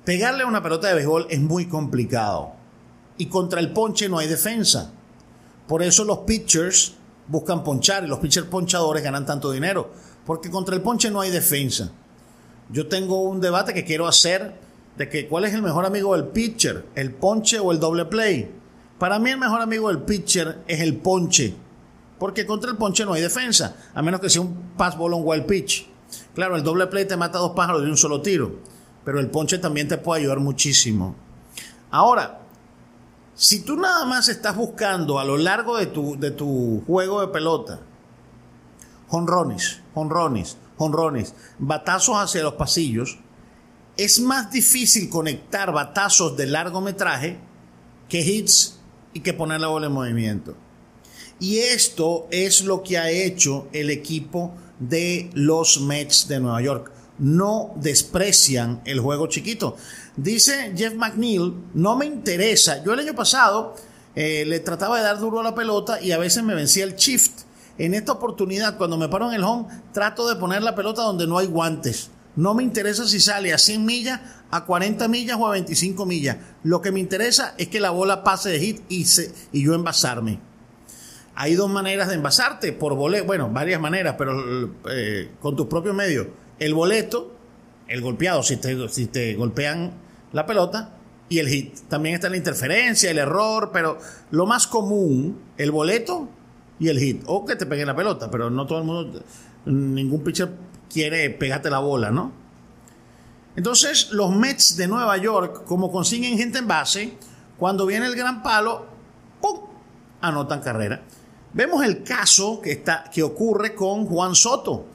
Pegarle 0.04 0.42
a 0.42 0.46
una 0.46 0.62
pelota 0.62 0.88
de 0.88 0.94
béisbol 0.94 1.28
es 1.30 1.40
muy 1.40 1.68
complicado. 1.68 2.54
Y 3.16 3.26
contra 3.26 3.60
el 3.60 3.72
ponche 3.72 4.08
no 4.08 4.18
hay 4.18 4.26
defensa. 4.26 4.90
Por 5.68 5.84
eso 5.84 6.02
los 6.04 6.20
pitchers 6.20 6.94
buscan 7.28 7.62
ponchar 7.62 8.02
y 8.02 8.08
los 8.08 8.18
pitchers 8.18 8.48
ponchadores 8.48 9.04
ganan 9.04 9.24
tanto 9.24 9.52
dinero. 9.52 9.92
Porque 10.26 10.50
contra 10.50 10.74
el 10.74 10.82
ponche 10.82 11.10
no 11.12 11.20
hay 11.20 11.30
defensa. 11.30 11.92
Yo 12.72 12.86
tengo 12.86 13.22
un 13.22 13.40
debate 13.40 13.74
que 13.74 13.84
quiero 13.84 14.06
hacer 14.06 14.54
de 14.96 15.08
que 15.08 15.26
cuál 15.26 15.44
es 15.44 15.54
el 15.54 15.62
mejor 15.62 15.86
amigo 15.86 16.14
del 16.14 16.28
pitcher, 16.28 16.86
el 16.94 17.12
ponche 17.12 17.58
o 17.58 17.72
el 17.72 17.80
doble 17.80 18.04
play. 18.04 18.50
Para 18.98 19.18
mí 19.18 19.30
el 19.30 19.38
mejor 19.38 19.60
amigo 19.60 19.88
del 19.88 20.02
pitcher 20.02 20.60
es 20.68 20.80
el 20.80 20.96
ponche, 20.98 21.54
porque 22.18 22.46
contra 22.46 22.70
el 22.70 22.76
ponche 22.76 23.04
no 23.04 23.14
hay 23.14 23.22
defensa, 23.22 23.76
a 23.94 24.02
menos 24.02 24.20
que 24.20 24.28
sea 24.28 24.42
un 24.42 24.72
pass 24.76 24.96
ball 24.96 25.14
on 25.14 25.22
wild 25.24 25.46
pitch. 25.46 25.88
Claro, 26.34 26.54
el 26.56 26.62
doble 26.62 26.86
play 26.86 27.06
te 27.06 27.16
mata 27.16 27.38
dos 27.38 27.52
pájaros 27.52 27.82
de 27.82 27.88
un 27.88 27.96
solo 27.96 28.20
tiro, 28.20 28.56
pero 29.04 29.18
el 29.18 29.30
ponche 29.30 29.58
también 29.58 29.88
te 29.88 29.98
puede 29.98 30.20
ayudar 30.20 30.38
muchísimo. 30.38 31.16
Ahora, 31.90 32.40
si 33.34 33.64
tú 33.64 33.76
nada 33.76 34.04
más 34.04 34.28
estás 34.28 34.54
buscando 34.54 35.18
a 35.18 35.24
lo 35.24 35.38
largo 35.38 35.78
de 35.78 35.86
tu, 35.86 36.20
de 36.20 36.30
tu 36.30 36.82
juego 36.86 37.22
de 37.22 37.28
pelota, 37.28 37.80
jonrones, 39.08 39.80
jonrones, 39.94 40.58
jonrones, 40.80 41.34
batazos 41.58 42.16
hacia 42.16 42.42
los 42.42 42.54
pasillos, 42.54 43.18
es 43.98 44.18
más 44.18 44.50
difícil 44.50 45.10
conectar 45.10 45.72
batazos 45.72 46.38
de 46.38 46.46
largometraje 46.46 47.38
que 48.08 48.20
hits 48.20 48.78
y 49.12 49.20
que 49.20 49.34
poner 49.34 49.60
la 49.60 49.68
bola 49.68 49.88
en 49.88 49.92
movimiento. 49.92 50.56
Y 51.38 51.58
esto 51.58 52.26
es 52.30 52.64
lo 52.64 52.82
que 52.82 52.96
ha 52.96 53.10
hecho 53.10 53.68
el 53.72 53.90
equipo 53.90 54.54
de 54.78 55.28
los 55.34 55.82
Mets 55.82 56.28
de 56.28 56.40
Nueva 56.40 56.62
York. 56.62 56.92
No 57.18 57.74
desprecian 57.76 58.80
el 58.86 59.00
juego 59.00 59.26
chiquito. 59.26 59.76
Dice 60.16 60.72
Jeff 60.74 60.94
McNeil, 60.94 61.52
no 61.74 61.94
me 61.94 62.06
interesa. 62.06 62.82
Yo 62.82 62.94
el 62.94 63.00
año 63.00 63.14
pasado 63.14 63.76
eh, 64.14 64.44
le 64.46 64.60
trataba 64.60 64.96
de 64.96 65.04
dar 65.04 65.18
duro 65.18 65.40
a 65.40 65.42
la 65.42 65.54
pelota 65.54 66.00
y 66.00 66.12
a 66.12 66.18
veces 66.18 66.42
me 66.42 66.54
vencía 66.54 66.84
el 66.84 66.96
shift. 66.96 67.42
En 67.78 67.94
esta 67.94 68.12
oportunidad, 68.12 68.76
cuando 68.76 68.98
me 68.98 69.08
paro 69.08 69.28
en 69.28 69.34
el 69.34 69.44
home, 69.44 69.66
trato 69.92 70.28
de 70.28 70.36
poner 70.36 70.62
la 70.62 70.74
pelota 70.74 71.02
donde 71.02 71.26
no 71.26 71.38
hay 71.38 71.46
guantes. 71.46 72.10
No 72.36 72.54
me 72.54 72.62
interesa 72.62 73.06
si 73.06 73.20
sale 73.20 73.52
a 73.52 73.58
100 73.58 73.84
millas, 73.84 74.20
a 74.50 74.64
40 74.64 75.08
millas 75.08 75.36
o 75.38 75.46
a 75.46 75.52
25 75.52 76.06
millas. 76.06 76.36
Lo 76.62 76.80
que 76.80 76.92
me 76.92 77.00
interesa 77.00 77.54
es 77.58 77.68
que 77.68 77.80
la 77.80 77.90
bola 77.90 78.22
pase 78.22 78.50
de 78.50 78.60
hit 78.60 78.80
y, 78.88 79.04
yo 79.60 79.74
envasarme. 79.74 80.38
Hay 81.34 81.54
dos 81.54 81.70
maneras 81.70 82.08
de 82.08 82.14
envasarte, 82.14 82.72
por 82.72 82.94
boleto, 82.94 83.24
bueno, 83.24 83.48
varias 83.50 83.80
maneras, 83.80 84.14
pero 84.18 84.72
eh, 84.90 85.30
con 85.40 85.56
tus 85.56 85.66
propios 85.66 85.94
medios. 85.94 86.26
El 86.58 86.74
boleto, 86.74 87.34
el 87.88 88.00
golpeado, 88.02 88.42
si 88.42 88.56
te, 88.58 88.88
si 88.88 89.06
te 89.06 89.34
golpean 89.34 89.92
la 90.32 90.46
pelota, 90.46 90.96
y 91.30 91.38
el 91.38 91.48
hit. 91.48 91.78
También 91.88 92.16
está 92.16 92.28
la 92.28 92.36
interferencia, 92.36 93.10
el 93.10 93.18
error, 93.18 93.70
pero 93.72 93.98
lo 94.30 94.44
más 94.44 94.66
común, 94.66 95.40
el 95.56 95.70
boleto 95.70 96.28
y 96.80 96.88
el 96.88 96.98
hit. 96.98 97.22
O 97.26 97.44
que 97.44 97.54
te 97.54 97.66
peguen 97.66 97.86
la 97.86 97.94
pelota, 97.94 98.28
pero 98.30 98.50
no 98.50 98.66
todo 98.66 98.78
el 98.78 98.84
mundo, 98.84 99.22
ningún 99.66 100.24
pitcher 100.24 100.50
quiere 100.92 101.30
pegarte 101.30 101.70
la 101.70 101.78
bola, 101.78 102.10
¿no? 102.10 102.32
Entonces, 103.54 104.10
los 104.10 104.34
Mets 104.34 104.76
de 104.76 104.88
Nueva 104.88 105.16
York, 105.18 105.64
como 105.64 105.92
consiguen 105.92 106.38
gente 106.38 106.58
en 106.58 106.66
base, 106.66 107.12
cuando 107.58 107.84
viene 107.84 108.06
el 108.06 108.16
gran 108.16 108.42
palo, 108.42 108.86
¡pum! 109.40 109.60
anotan 110.20 110.60
carrera. 110.60 111.02
Vemos 111.52 111.84
el 111.84 112.02
caso 112.02 112.60
que, 112.60 112.72
está, 112.72 113.04
que 113.12 113.22
ocurre 113.22 113.74
con 113.74 114.06
Juan 114.06 114.34
Soto. 114.34 114.86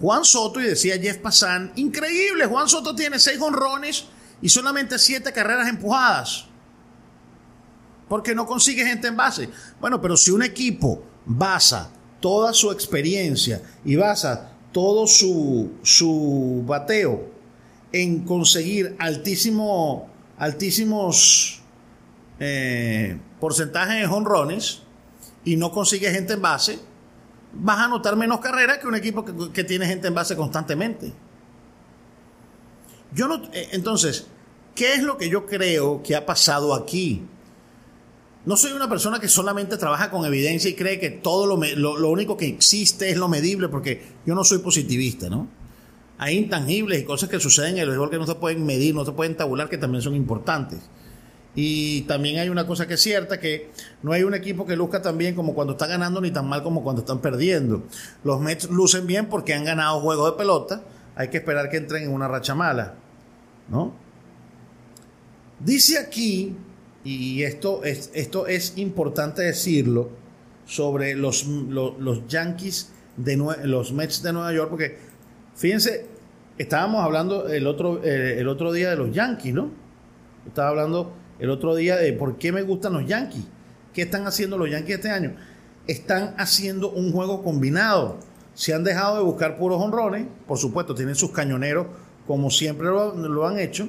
Juan 0.00 0.24
Soto, 0.24 0.60
y 0.60 0.64
decía 0.64 0.98
Jeff 0.98 1.18
Passan, 1.18 1.72
increíble, 1.76 2.46
Juan 2.46 2.68
Soto 2.68 2.94
tiene 2.94 3.18
seis 3.18 3.40
honrones 3.40 4.06
y 4.42 4.48
solamente 4.48 4.98
siete 4.98 5.32
carreras 5.32 5.68
empujadas. 5.68 6.47
Porque 8.08 8.34
no 8.34 8.46
consigue 8.46 8.84
gente 8.84 9.08
en 9.08 9.16
base. 9.16 9.48
Bueno, 9.80 10.00
pero 10.00 10.16
si 10.16 10.30
un 10.30 10.42
equipo 10.42 11.02
basa 11.26 11.90
toda 12.20 12.52
su 12.52 12.70
experiencia 12.72 13.62
y 13.84 13.96
basa 13.96 14.52
todo 14.72 15.06
su, 15.06 15.72
su 15.82 16.62
bateo 16.66 17.30
en 17.92 18.24
conseguir 18.24 18.96
altísimo, 18.98 20.08
altísimos 20.38 21.62
eh, 22.38 23.18
porcentajes 23.40 24.00
de 24.00 24.06
honrones 24.06 24.82
y 25.44 25.56
no 25.56 25.70
consigue 25.70 26.10
gente 26.10 26.34
en 26.34 26.42
base, 26.42 26.78
vas 27.52 27.78
a 27.78 27.84
anotar 27.84 28.16
menos 28.16 28.40
carreras 28.40 28.78
que 28.78 28.86
un 28.86 28.94
equipo 28.94 29.24
que, 29.24 29.52
que 29.52 29.64
tiene 29.64 29.86
gente 29.86 30.08
en 30.08 30.14
base 30.14 30.36
constantemente. 30.36 31.12
Yo 33.12 33.26
no, 33.26 33.36
eh, 33.52 33.68
entonces, 33.72 34.26
¿qué 34.74 34.94
es 34.94 35.02
lo 35.02 35.16
que 35.16 35.28
yo 35.28 35.46
creo 35.46 36.02
que 36.02 36.14
ha 36.14 36.26
pasado 36.26 36.74
aquí? 36.74 37.22
No 38.46 38.56
soy 38.56 38.72
una 38.72 38.88
persona 38.88 39.18
que 39.20 39.28
solamente 39.28 39.76
trabaja 39.76 40.10
con 40.10 40.24
evidencia 40.24 40.70
y 40.70 40.74
cree 40.74 40.98
que 40.98 41.10
todo 41.10 41.46
lo, 41.46 41.56
lo, 41.76 41.98
lo 41.98 42.08
único 42.10 42.36
que 42.36 42.46
existe 42.46 43.10
es 43.10 43.16
lo 43.16 43.28
medible, 43.28 43.68
porque 43.68 44.02
yo 44.24 44.34
no 44.34 44.44
soy 44.44 44.58
positivista, 44.58 45.28
¿no? 45.28 45.48
Hay 46.18 46.36
intangibles 46.36 47.00
y 47.00 47.04
cosas 47.04 47.28
que 47.28 47.38
suceden 47.38 47.74
en 47.74 47.82
el 47.82 47.88
béisbol 47.88 48.10
que 48.10 48.18
no 48.18 48.26
se 48.26 48.34
pueden 48.34 48.66
medir, 48.66 48.94
no 48.94 49.04
se 49.04 49.12
pueden 49.12 49.36
tabular, 49.36 49.68
que 49.68 49.78
también 49.78 50.02
son 50.02 50.16
importantes. 50.16 50.80
Y 51.54 52.02
también 52.02 52.38
hay 52.38 52.48
una 52.48 52.66
cosa 52.66 52.86
que 52.86 52.94
es 52.94 53.00
cierta, 53.00 53.40
que 53.40 53.70
no 54.02 54.12
hay 54.12 54.22
un 54.22 54.34
equipo 54.34 54.66
que 54.66 54.76
luzca 54.76 55.02
tan 55.02 55.18
bien 55.18 55.34
como 55.34 55.54
cuando 55.54 55.72
está 55.72 55.86
ganando, 55.86 56.20
ni 56.20 56.30
tan 56.30 56.48
mal 56.48 56.62
como 56.62 56.82
cuando 56.82 57.02
están 57.02 57.20
perdiendo. 57.20 57.84
Los 58.24 58.40
Mets 58.40 58.70
lucen 58.70 59.06
bien 59.06 59.26
porque 59.26 59.54
han 59.54 59.64
ganado 59.64 60.00
juegos 60.00 60.32
de 60.32 60.36
pelota, 60.36 60.82
hay 61.14 61.28
que 61.28 61.38
esperar 61.38 61.68
que 61.68 61.78
entren 61.78 62.04
en 62.04 62.12
una 62.12 62.28
racha 62.28 62.54
mala, 62.54 62.94
¿no? 63.68 63.92
Dice 65.60 65.98
aquí, 65.98 66.54
y 67.08 67.42
esto 67.44 67.84
es, 67.84 68.10
esto 68.14 68.46
es 68.46 68.74
importante 68.76 69.42
decirlo, 69.42 70.10
sobre 70.68 71.14
los, 71.14 71.46
los, 71.46 71.98
los 71.98 72.26
Yankees 72.28 72.92
de 73.16 73.36
los 73.36 73.92
Mets 73.92 74.22
de 74.22 74.32
Nueva 74.32 74.52
York, 74.52 74.68
porque 74.70 74.98
fíjense, 75.54 76.06
estábamos 76.58 77.02
hablando 77.02 77.48
el 77.48 77.66
otro, 77.66 78.04
eh, 78.04 78.38
el 78.38 78.48
otro 78.48 78.70
día 78.72 78.90
de 78.90 78.96
los 78.96 79.10
Yankees, 79.10 79.54
¿no? 79.54 79.70
Estaba 80.46 80.68
hablando 80.68 81.14
el 81.38 81.50
otro 81.50 81.74
día 81.74 81.96
de 81.96 82.12
por 82.12 82.36
qué 82.36 82.52
me 82.52 82.62
gustan 82.62 82.92
los 82.92 83.06
Yankees. 83.06 83.44
¿Qué 83.94 84.02
están 84.02 84.26
haciendo 84.26 84.58
los 84.58 84.70
Yankees 84.70 84.96
este 84.96 85.10
año? 85.10 85.34
Están 85.86 86.34
haciendo 86.36 86.90
un 86.90 87.12
juego 87.12 87.42
combinado. 87.42 88.18
Se 88.54 88.74
han 88.74 88.84
dejado 88.84 89.16
de 89.16 89.22
buscar 89.22 89.56
puros 89.56 89.80
honrones, 89.80 90.26
por 90.46 90.58
supuesto, 90.58 90.94
tienen 90.94 91.14
sus 91.14 91.30
cañoneros 91.30 91.86
como 92.26 92.50
siempre 92.50 92.88
lo, 92.88 93.14
lo 93.14 93.46
han 93.46 93.58
hecho, 93.58 93.88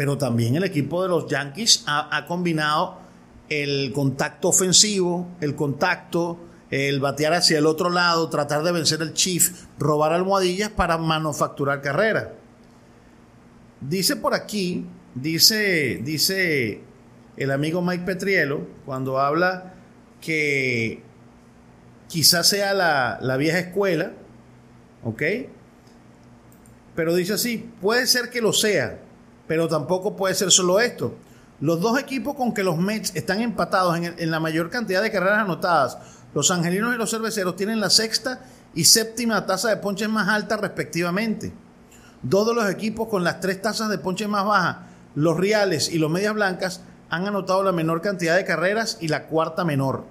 pero 0.00 0.16
también 0.16 0.56
el 0.56 0.64
equipo 0.64 1.02
de 1.02 1.10
los 1.10 1.26
Yankees 1.26 1.84
ha, 1.86 2.24
combinado 2.26 3.00
el 3.50 3.92
contacto 3.92 4.48
ofensivo, 4.48 5.28
el 5.42 5.54
contacto, 5.54 6.40
el 6.70 7.00
batear 7.00 7.34
hacia 7.34 7.58
el 7.58 7.66
otro 7.66 7.90
lado, 7.90 8.30
tratar 8.30 8.62
de 8.62 8.72
vencer 8.72 9.02
el 9.02 9.12
Chief, 9.12 9.66
robar 9.78 10.14
almohadillas 10.14 10.70
para 10.70 10.96
manufacturar 10.96 11.82
carrera. 11.82 12.32
Dice 13.82 14.16
por 14.16 14.32
aquí, 14.32 14.86
dice, 15.14 16.00
dice 16.02 16.80
el 17.36 17.50
amigo 17.50 17.82
Mike 17.82 18.04
Petriello, 18.06 18.62
cuando 18.86 19.18
habla 19.20 19.74
que 20.22 21.02
quizás 22.08 22.48
sea 22.48 22.72
la, 22.72 23.18
la 23.20 23.36
vieja 23.36 23.58
escuela, 23.58 24.12
¿ok? 25.04 25.22
Pero 26.96 27.14
dice 27.14 27.34
así, 27.34 27.70
puede 27.82 28.06
ser 28.06 28.30
que 28.30 28.40
lo 28.40 28.54
sea, 28.54 28.98
pero 29.50 29.66
tampoco 29.66 30.14
puede 30.14 30.36
ser 30.36 30.52
solo 30.52 30.78
esto. 30.78 31.12
Los 31.60 31.80
dos 31.80 31.98
equipos 31.98 32.36
con 32.36 32.54
que 32.54 32.62
los 32.62 32.78
Mets 32.78 33.10
están 33.16 33.40
empatados 33.40 33.96
en, 33.96 34.14
en 34.16 34.30
la 34.30 34.38
mayor 34.38 34.70
cantidad 34.70 35.02
de 35.02 35.10
carreras 35.10 35.40
anotadas, 35.40 35.98
los 36.32 36.52
angelinos 36.52 36.94
y 36.94 36.98
los 36.98 37.10
cerveceros, 37.10 37.56
tienen 37.56 37.80
la 37.80 37.90
sexta 37.90 38.44
y 38.76 38.84
séptima 38.84 39.46
tasa 39.46 39.70
de 39.70 39.78
ponches 39.78 40.08
más 40.08 40.28
alta 40.28 40.56
respectivamente. 40.56 41.52
Dos 42.22 42.46
de 42.46 42.54
los 42.54 42.70
equipos 42.70 43.08
con 43.08 43.24
las 43.24 43.40
tres 43.40 43.60
tasas 43.60 43.88
de 43.88 43.98
ponches 43.98 44.28
más 44.28 44.44
bajas, 44.44 44.76
los 45.16 45.36
Reales 45.36 45.90
y 45.92 45.98
los 45.98 46.12
Medias 46.12 46.34
Blancas, 46.34 46.82
han 47.08 47.26
anotado 47.26 47.64
la 47.64 47.72
menor 47.72 48.02
cantidad 48.02 48.36
de 48.36 48.44
carreras 48.44 48.98
y 49.00 49.08
la 49.08 49.26
cuarta 49.26 49.64
menor. 49.64 50.04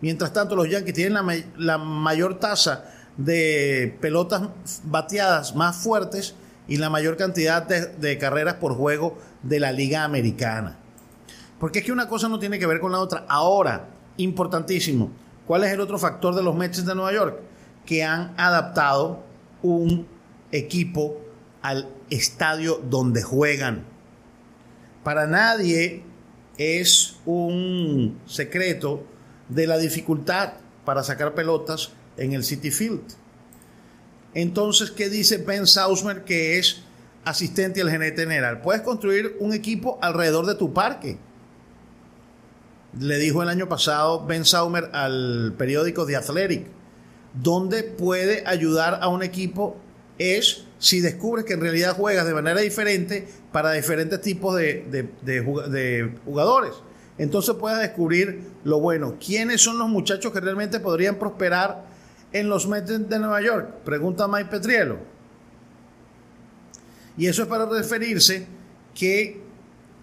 Mientras 0.00 0.32
tanto, 0.32 0.56
los 0.56 0.68
Yankees 0.68 0.94
tienen 0.94 1.12
la, 1.12 1.44
la 1.58 1.78
mayor 1.78 2.40
tasa 2.40 2.86
de 3.16 3.96
pelotas 4.00 4.42
bateadas 4.82 5.54
más 5.54 5.76
fuertes 5.76 6.34
y 6.66 6.78
la 6.78 6.90
mayor 6.90 7.16
cantidad 7.16 7.62
de, 7.62 8.18
carreras 8.18 8.54
por 8.54 8.74
juego 8.74 9.18
de 9.42 9.60
la 9.60 9.72
Liga 9.72 10.04
Americana. 10.04 10.78
Porque 11.58 11.80
es 11.80 11.84
que 11.84 11.92
una 11.92 12.08
cosa 12.08 12.28
no 12.28 12.38
tiene 12.38 12.58
que 12.58 12.66
ver 12.66 12.80
con 12.80 12.92
la 12.92 13.00
otra. 13.00 13.24
Ahora, 13.28 13.88
importantísimo, 14.16 15.10
¿cuál 15.46 15.64
es 15.64 15.72
el 15.72 15.80
otro 15.80 15.98
factor 15.98 16.34
de 16.34 16.42
los 16.42 16.54
Mets 16.54 16.84
de 16.84 16.94
Nueva 16.94 17.12
York? 17.12 17.40
Que 17.86 18.02
han 18.02 18.34
adaptado 18.36 19.22
un 19.62 20.06
equipo 20.52 21.20
al 21.62 21.88
estadio 22.10 22.80
donde 22.82 23.22
juegan. 23.22 23.84
Para 25.02 25.26
nadie 25.26 26.02
es 26.56 27.16
un 27.26 28.18
secreto 28.26 29.04
de 29.48 29.66
la 29.66 29.78
dificultad 29.78 30.54
para 30.84 31.02
sacar 31.02 31.34
pelotas 31.34 31.92
en 32.16 32.32
el 32.32 32.44
City 32.44 32.70
Field. 32.70 33.02
Entonces, 34.34 34.90
¿qué 34.90 35.08
dice 35.08 35.38
Ben 35.38 35.66
Sausmer 35.66 36.24
que 36.24 36.58
es 36.58 36.82
asistente 37.24 37.80
al 37.80 37.90
gerente 37.90 38.22
general? 38.22 38.60
Puedes 38.60 38.82
construir 38.82 39.36
un 39.38 39.52
equipo 39.52 39.98
alrededor 40.02 40.46
de 40.46 40.56
tu 40.56 40.72
parque. 40.72 41.18
Le 42.98 43.18
dijo 43.18 43.42
el 43.42 43.48
año 43.48 43.68
pasado 43.68 44.26
Ben 44.26 44.44
Saumer 44.44 44.90
al 44.92 45.54
periódico 45.56 46.04
The 46.06 46.16
Athletic. 46.16 46.66
Donde 47.32 47.82
puede 47.82 48.44
ayudar 48.46 48.98
a 49.02 49.08
un 49.08 49.22
equipo 49.22 49.76
es 50.18 50.64
si 50.78 51.00
descubres 51.00 51.44
que 51.44 51.54
en 51.54 51.60
realidad 51.60 51.96
juegas 51.96 52.26
de 52.26 52.34
manera 52.34 52.60
diferente 52.60 53.26
para 53.50 53.72
diferentes 53.72 54.20
tipos 54.20 54.54
de 54.56 56.12
jugadores. 56.24 56.72
Entonces 57.18 57.54
puedes 57.54 57.78
descubrir 57.78 58.42
lo 58.64 58.80
bueno. 58.80 59.16
¿Quiénes 59.24 59.60
son 59.60 59.78
los 59.78 59.88
muchachos 59.88 60.32
que 60.32 60.40
realmente 60.40 60.80
podrían 60.80 61.16
prosperar 61.16 61.93
en 62.34 62.48
los 62.48 62.66
Mets 62.66 63.08
de 63.08 63.18
Nueva 63.18 63.40
York? 63.40 63.82
Pregunta 63.84 64.28
Mike 64.28 64.50
Petriello. 64.50 64.98
Y 67.16 67.26
eso 67.26 67.42
es 67.42 67.48
para 67.48 67.64
referirse 67.64 68.46
que 68.92 69.40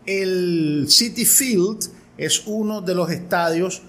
el 0.05 0.85
City 0.89 1.25
Field 1.25 1.91
es 2.17 2.43
uno 2.47 2.81
de 2.81 2.95
los 2.95 3.11
estadios 3.11 3.83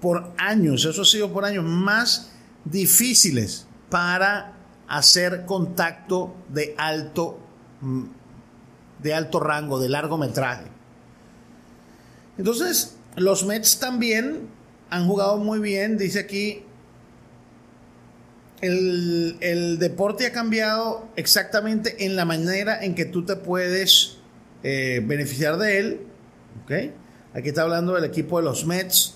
por 0.00 0.32
años, 0.38 0.84
eso 0.84 1.02
ha 1.02 1.04
sido 1.04 1.32
por 1.32 1.44
años 1.44 1.64
más 1.64 2.30
difíciles 2.64 3.66
para 3.88 4.54
hacer 4.88 5.44
contacto 5.44 6.34
de 6.48 6.74
alto 6.78 7.38
mm, 7.80 8.04
de 9.02 9.14
alto 9.14 9.40
rango, 9.40 9.80
de 9.80 9.88
largometraje. 9.88 10.66
Entonces, 12.36 12.96
los 13.16 13.46
Mets 13.46 13.78
también 13.78 14.48
han 14.90 15.06
jugado 15.06 15.38
muy 15.38 15.58
bien, 15.58 15.96
dice 15.96 16.20
aquí 16.20 16.64
el, 18.60 19.36
el 19.40 19.78
deporte 19.78 20.26
ha 20.26 20.32
cambiado 20.32 21.08
exactamente 21.16 22.04
en 22.04 22.16
la 22.16 22.24
manera 22.24 22.82
en 22.84 22.94
que 22.94 23.04
tú 23.04 23.24
te 23.24 23.36
puedes 23.36 24.18
eh, 24.62 25.02
beneficiar 25.04 25.56
de 25.56 25.78
él. 25.78 26.00
¿ok? 26.64 26.72
Aquí 27.34 27.48
está 27.48 27.62
hablando 27.62 27.94
del 27.94 28.04
equipo 28.04 28.38
de 28.38 28.44
los 28.44 28.66
Mets. 28.66 29.14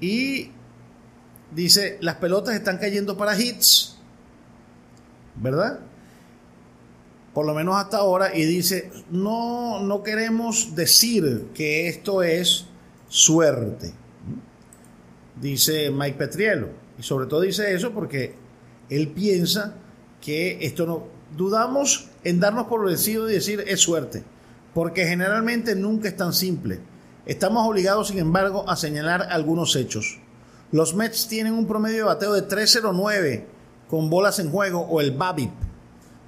Y 0.00 0.50
dice, 1.54 1.98
las 2.00 2.16
pelotas 2.16 2.54
están 2.54 2.78
cayendo 2.78 3.16
para 3.16 3.38
hits. 3.38 3.96
¿Verdad? 5.36 5.80
Por 7.34 7.46
lo 7.46 7.54
menos 7.54 7.76
hasta 7.76 7.98
ahora. 7.98 8.36
Y 8.36 8.44
dice, 8.44 8.90
no, 9.10 9.80
no 9.80 10.02
queremos 10.02 10.74
decir 10.74 11.48
que 11.54 11.88
esto 11.88 12.22
es 12.22 12.66
suerte. 13.08 13.92
Dice 15.40 15.90
Mike 15.90 16.18
Petriello. 16.18 16.68
Y 16.98 17.02
sobre 17.02 17.26
todo 17.26 17.40
dice 17.40 17.72
eso 17.74 17.92
porque 17.92 18.34
él 18.90 19.08
piensa 19.08 19.74
que 20.20 20.58
esto 20.66 20.86
no... 20.86 21.20
Dudamos 21.36 22.08
en 22.24 22.40
darnos 22.40 22.66
por 22.66 22.84
vencido 22.84 23.30
y 23.30 23.34
decir 23.34 23.64
es 23.66 23.80
suerte, 23.80 24.24
porque 24.74 25.06
generalmente 25.06 25.76
nunca 25.76 26.08
es 26.08 26.16
tan 26.16 26.32
simple. 26.32 26.80
Estamos 27.24 27.66
obligados, 27.66 28.08
sin 28.08 28.18
embargo, 28.18 28.68
a 28.68 28.76
señalar 28.76 29.28
algunos 29.30 29.76
hechos. 29.76 30.18
Los 30.72 30.94
Mets 30.94 31.28
tienen 31.28 31.54
un 31.54 31.66
promedio 31.66 31.98
de 31.98 32.02
bateo 32.02 32.32
de 32.32 32.42
309 32.42 33.46
con 33.88 34.10
bolas 34.10 34.38
en 34.40 34.50
juego 34.50 34.80
o 34.80 35.00
el 35.00 35.12
BABIP, 35.12 35.50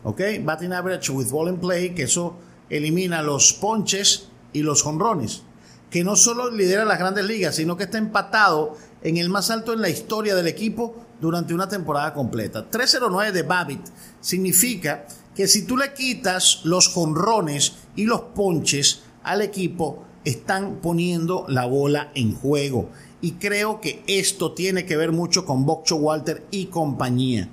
¿ok? 0.04 0.20
Batting 0.42 0.72
Average 0.72 1.12
with 1.12 1.30
Ball 1.30 1.48
in 1.48 1.58
Play, 1.58 1.94
que 1.94 2.04
eso 2.04 2.36
elimina 2.70 3.22
los 3.22 3.52
ponches 3.52 4.28
y 4.52 4.62
los 4.62 4.82
jonrones, 4.82 5.42
que 5.90 6.04
no 6.04 6.16
solo 6.16 6.50
lidera 6.50 6.84
las 6.84 6.98
grandes 6.98 7.24
ligas, 7.24 7.56
sino 7.56 7.76
que 7.76 7.84
está 7.84 7.98
empatado 7.98 8.76
en 9.02 9.16
el 9.16 9.28
más 9.28 9.50
alto 9.50 9.72
en 9.72 9.80
la 9.80 9.88
historia 9.88 10.34
del 10.34 10.46
equipo 10.46 10.94
durante 11.20 11.54
una 11.54 11.68
temporada 11.68 12.12
completa. 12.14 12.68
309 12.68 13.32
de 13.32 13.42
Babbitt 13.42 13.86
significa 14.20 15.06
que 15.34 15.48
si 15.48 15.66
tú 15.66 15.76
le 15.76 15.94
quitas 15.94 16.60
los 16.64 16.88
jonrones 16.88 17.74
y 17.96 18.04
los 18.04 18.20
ponches 18.20 19.02
al 19.22 19.40
equipo, 19.40 20.04
están 20.24 20.76
poniendo 20.76 21.46
la 21.48 21.66
bola 21.66 22.10
en 22.14 22.34
juego. 22.34 22.90
Y 23.20 23.32
creo 23.32 23.80
que 23.80 24.02
esto 24.06 24.52
tiene 24.52 24.84
que 24.84 24.96
ver 24.96 25.12
mucho 25.12 25.44
con 25.44 25.64
Boxo 25.64 25.96
Walter 25.96 26.46
y 26.50 26.66
compañía. 26.66 27.48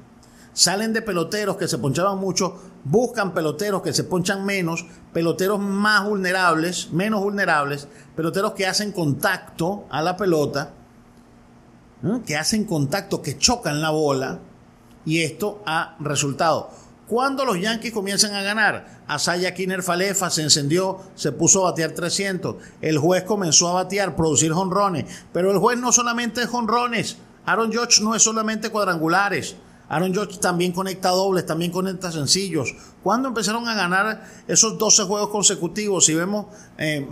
Salen 0.53 0.93
de 0.93 1.01
peloteros 1.01 1.57
que 1.57 1.67
se 1.67 1.77
ponchaban 1.77 2.19
mucho, 2.19 2.59
buscan 2.83 3.33
peloteros 3.33 3.81
que 3.81 3.93
se 3.93 4.03
ponchan 4.03 4.45
menos, 4.45 4.85
peloteros 5.13 5.59
más 5.59 6.05
vulnerables, 6.05 6.91
menos 6.91 7.21
vulnerables, 7.21 7.87
peloteros 8.15 8.53
que 8.53 8.67
hacen 8.67 8.91
contacto 8.91 9.85
a 9.89 10.01
la 10.01 10.17
pelota 10.17 10.73
que 12.25 12.37
hacen 12.37 12.63
contacto, 12.63 13.21
que 13.21 13.37
chocan 13.37 13.81
la 13.81 13.89
bola, 13.89 14.39
y 15.05 15.21
esto 15.21 15.61
ha 15.65 15.95
resultado. 15.99 16.69
Cuando 17.07 17.43
los 17.43 17.59
Yankees 17.59 17.91
comienzan 17.91 18.35
a 18.35 18.43
ganar, 18.43 18.99
Asaya 19.07 19.55
Kiner 19.55 19.81
Falefa 19.81 20.29
se 20.29 20.43
encendió, 20.43 20.99
se 21.15 21.31
puso 21.31 21.65
a 21.65 21.71
batear 21.71 21.91
300. 21.91 22.57
El 22.81 22.99
juez 22.99 23.23
comenzó 23.23 23.67
a 23.67 23.73
batear, 23.73 24.15
producir 24.15 24.51
jonrones. 24.53 25.05
Pero 25.33 25.51
el 25.51 25.57
juez 25.57 25.79
no 25.79 25.91
solamente 25.91 26.43
es 26.43 26.47
jonrones. 26.47 27.17
Aaron 27.47 27.73
Judge 27.73 28.01
no 28.01 28.13
es 28.13 28.21
solamente 28.21 28.69
cuadrangulares. 28.69 29.55
Aaron 29.89 30.13
Judge 30.13 30.37
también 30.39 30.71
conecta 30.71 31.09
dobles, 31.09 31.45
también 31.45 31.71
conecta 31.71 32.11
sencillos. 32.11 32.75
Cuando 33.03 33.27
empezaron 33.27 33.67
a 33.67 33.73
ganar 33.73 34.23
esos 34.47 34.77
12 34.77 35.03
juegos 35.03 35.29
consecutivos, 35.29 36.05
si 36.05 36.13
vemos 36.13 36.45
eh, 36.77 37.07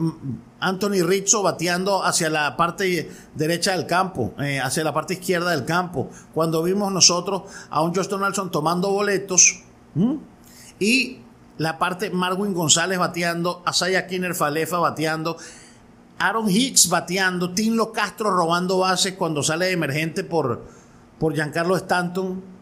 Anthony 0.59 1.03
Rizzo 1.03 1.41
bateando 1.41 2.03
hacia 2.03 2.29
la 2.29 2.55
parte 2.55 3.11
derecha 3.33 3.71
del 3.71 3.87
campo, 3.87 4.33
eh, 4.39 4.59
hacia 4.59 4.83
la 4.83 4.93
parte 4.93 5.15
izquierda 5.15 5.51
del 5.51 5.65
campo, 5.65 6.09
cuando 6.33 6.61
vimos 6.61 6.91
nosotros 6.93 7.43
a 7.69 7.81
un 7.81 7.95
Josh 7.95 8.07
Donaldson 8.07 8.51
tomando 8.51 8.91
boletos, 8.91 9.63
y 10.79 11.17
la 11.57 11.79
parte 11.79 12.11
Marwin 12.11 12.53
González 12.53 12.99
bateando, 12.99 13.63
Asaya 13.65 14.05
Kinner 14.05 14.35
Falefa 14.35 14.77
bateando, 14.77 15.37
Aaron 16.19 16.49
Hicks 16.49 16.89
bateando, 16.89 17.53
Tinlo 17.53 17.91
Castro 17.91 18.31
robando 18.31 18.79
bases 18.79 19.13
cuando 19.13 19.41
sale 19.43 19.65
de 19.65 19.71
emergente 19.71 20.23
por, 20.23 20.65
por 21.19 21.33
Giancarlo 21.33 21.75
Stanton. 21.77 22.56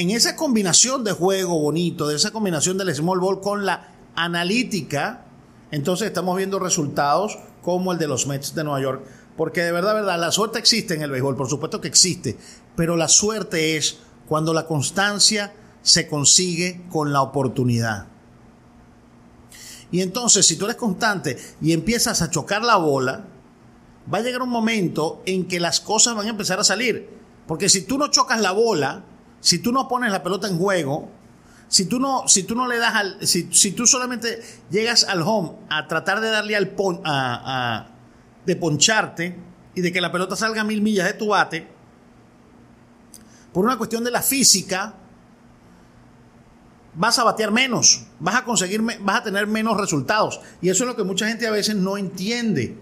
En 0.00 0.10
esa 0.10 0.34
combinación 0.34 1.04
de 1.04 1.12
juego 1.12 1.58
bonito, 1.58 2.08
de 2.08 2.16
esa 2.16 2.30
combinación 2.30 2.78
del 2.78 2.94
small 2.94 3.20
ball 3.20 3.42
con 3.42 3.66
la 3.66 3.92
analítica, 4.16 5.26
entonces 5.70 6.08
estamos 6.08 6.38
viendo 6.38 6.58
resultados 6.58 7.38
como 7.60 7.92
el 7.92 7.98
de 7.98 8.08
los 8.08 8.26
Mets 8.26 8.54
de 8.54 8.64
Nueva 8.64 8.80
York. 8.80 9.04
Porque 9.36 9.60
de 9.60 9.72
verdad, 9.72 9.92
verdad, 9.92 10.18
la 10.18 10.32
suerte 10.32 10.58
existe 10.58 10.94
en 10.94 11.02
el 11.02 11.10
béisbol, 11.10 11.36
por 11.36 11.50
supuesto 11.50 11.82
que 11.82 11.88
existe, 11.88 12.38
pero 12.76 12.96
la 12.96 13.08
suerte 13.08 13.76
es 13.76 13.98
cuando 14.26 14.54
la 14.54 14.64
constancia 14.64 15.52
se 15.82 16.08
consigue 16.08 16.80
con 16.88 17.12
la 17.12 17.20
oportunidad. 17.20 18.06
Y 19.92 20.00
entonces, 20.00 20.46
si 20.46 20.56
tú 20.56 20.64
eres 20.64 20.78
constante 20.78 21.36
y 21.60 21.74
empiezas 21.74 22.22
a 22.22 22.30
chocar 22.30 22.62
la 22.64 22.76
bola, 22.76 23.26
va 24.10 24.16
a 24.16 24.22
llegar 24.22 24.40
un 24.40 24.48
momento 24.48 25.20
en 25.26 25.46
que 25.46 25.60
las 25.60 25.78
cosas 25.78 26.14
van 26.14 26.26
a 26.26 26.30
empezar 26.30 26.58
a 26.58 26.64
salir. 26.64 27.06
Porque 27.46 27.68
si 27.68 27.82
tú 27.82 27.98
no 27.98 28.08
chocas 28.08 28.40
la 28.40 28.52
bola, 28.52 29.04
si 29.40 29.58
tú 29.58 29.72
no 29.72 29.88
pones 29.88 30.12
la 30.12 30.22
pelota 30.22 30.48
en 30.48 30.58
juego, 30.58 31.10
si 31.68 31.86
tú 31.86 32.00
no, 32.00 32.26
si 32.28 32.42
tú 32.42 32.54
no 32.54 32.66
le 32.66 32.78
das 32.78 32.94
al, 32.94 33.26
si, 33.26 33.72
tú 33.72 33.86
solamente 33.86 34.42
llegas 34.70 35.04
al 35.04 35.22
home 35.22 35.52
a 35.68 35.86
tratar 35.86 36.20
de 36.20 36.30
darle 36.30 36.56
al 36.56 36.68
pon, 36.68 37.00
a, 37.04 37.84
a, 37.84 37.86
de 38.44 38.56
poncharte 38.56 39.38
y 39.74 39.80
de 39.80 39.92
que 39.92 40.00
la 40.00 40.10
pelota 40.10 40.36
salga 40.36 40.62
a 40.62 40.64
mil 40.64 40.82
millas 40.82 41.06
de 41.06 41.14
tu 41.14 41.28
bate, 41.28 41.68
por 43.52 43.64
una 43.64 43.76
cuestión 43.78 44.04
de 44.04 44.10
la 44.10 44.22
física, 44.22 44.94
vas 46.94 47.18
a 47.18 47.24
batear 47.24 47.50
menos, 47.50 48.06
vas 48.18 48.36
a 48.36 48.44
conseguir, 48.44 48.82
vas 48.82 49.16
a 49.16 49.22
tener 49.22 49.46
menos 49.46 49.76
resultados. 49.76 50.40
Y 50.60 50.68
eso 50.68 50.84
es 50.84 50.88
lo 50.88 50.96
que 50.96 51.04
mucha 51.04 51.28
gente 51.28 51.46
a 51.46 51.50
veces 51.50 51.76
no 51.76 51.96
entiende. 51.96 52.76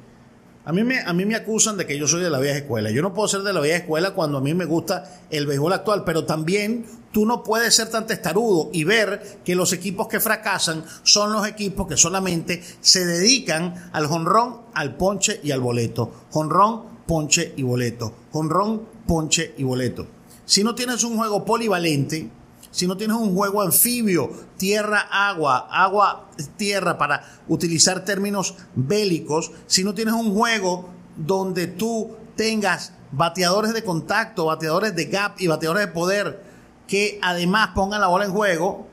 A 0.68 0.72
mí, 0.72 0.84
me, 0.84 1.00
a 1.00 1.14
mí 1.14 1.24
me 1.24 1.34
acusan 1.34 1.78
de 1.78 1.86
que 1.86 1.98
yo 1.98 2.06
soy 2.06 2.22
de 2.22 2.28
la 2.28 2.38
vieja 2.40 2.58
escuela. 2.58 2.90
Yo 2.90 3.00
no 3.00 3.14
puedo 3.14 3.26
ser 3.26 3.40
de 3.40 3.54
la 3.54 3.62
vieja 3.62 3.78
escuela 3.78 4.10
cuando 4.10 4.36
a 4.36 4.42
mí 4.42 4.52
me 4.52 4.66
gusta 4.66 5.22
el 5.30 5.46
béisbol 5.46 5.72
actual, 5.72 6.04
pero 6.04 6.26
también 6.26 6.84
tú 7.10 7.24
no 7.24 7.42
puedes 7.42 7.74
ser 7.74 7.88
tan 7.88 8.06
testarudo 8.06 8.68
y 8.70 8.84
ver 8.84 9.40
que 9.46 9.54
los 9.54 9.72
equipos 9.72 10.08
que 10.08 10.20
fracasan 10.20 10.84
son 11.04 11.32
los 11.32 11.48
equipos 11.48 11.88
que 11.88 11.96
solamente 11.96 12.62
se 12.82 13.06
dedican 13.06 13.88
al 13.94 14.08
jonrón, 14.08 14.60
al 14.74 14.94
ponche 14.94 15.40
y 15.42 15.52
al 15.52 15.60
boleto. 15.60 16.12
Jonrón, 16.32 16.82
ponche 17.06 17.54
y 17.56 17.62
boleto. 17.62 18.12
Jonrón, 18.30 18.82
ponche 19.06 19.54
y 19.56 19.62
boleto. 19.62 20.06
Si 20.44 20.62
no 20.62 20.74
tienes 20.74 21.02
un 21.02 21.16
juego 21.16 21.46
polivalente, 21.46 22.28
si 22.70 22.86
no 22.86 22.96
tienes 22.96 23.16
un 23.16 23.34
juego 23.34 23.62
anfibio, 23.62 24.30
tierra, 24.56 25.00
agua, 25.10 25.68
agua, 25.70 26.30
tierra, 26.56 26.98
para 26.98 27.24
utilizar 27.48 28.04
términos 28.04 28.54
bélicos, 28.74 29.50
si 29.66 29.84
no 29.84 29.94
tienes 29.94 30.14
un 30.14 30.34
juego 30.34 30.90
donde 31.16 31.66
tú 31.66 32.16
tengas 32.36 32.92
bateadores 33.10 33.72
de 33.72 33.82
contacto, 33.82 34.46
bateadores 34.46 34.94
de 34.94 35.06
gap 35.06 35.40
y 35.40 35.46
bateadores 35.46 35.86
de 35.86 35.92
poder 35.92 36.44
que 36.86 37.18
además 37.22 37.70
pongan 37.74 38.00
la 38.00 38.06
bola 38.06 38.24
en 38.24 38.32
juego, 38.32 38.86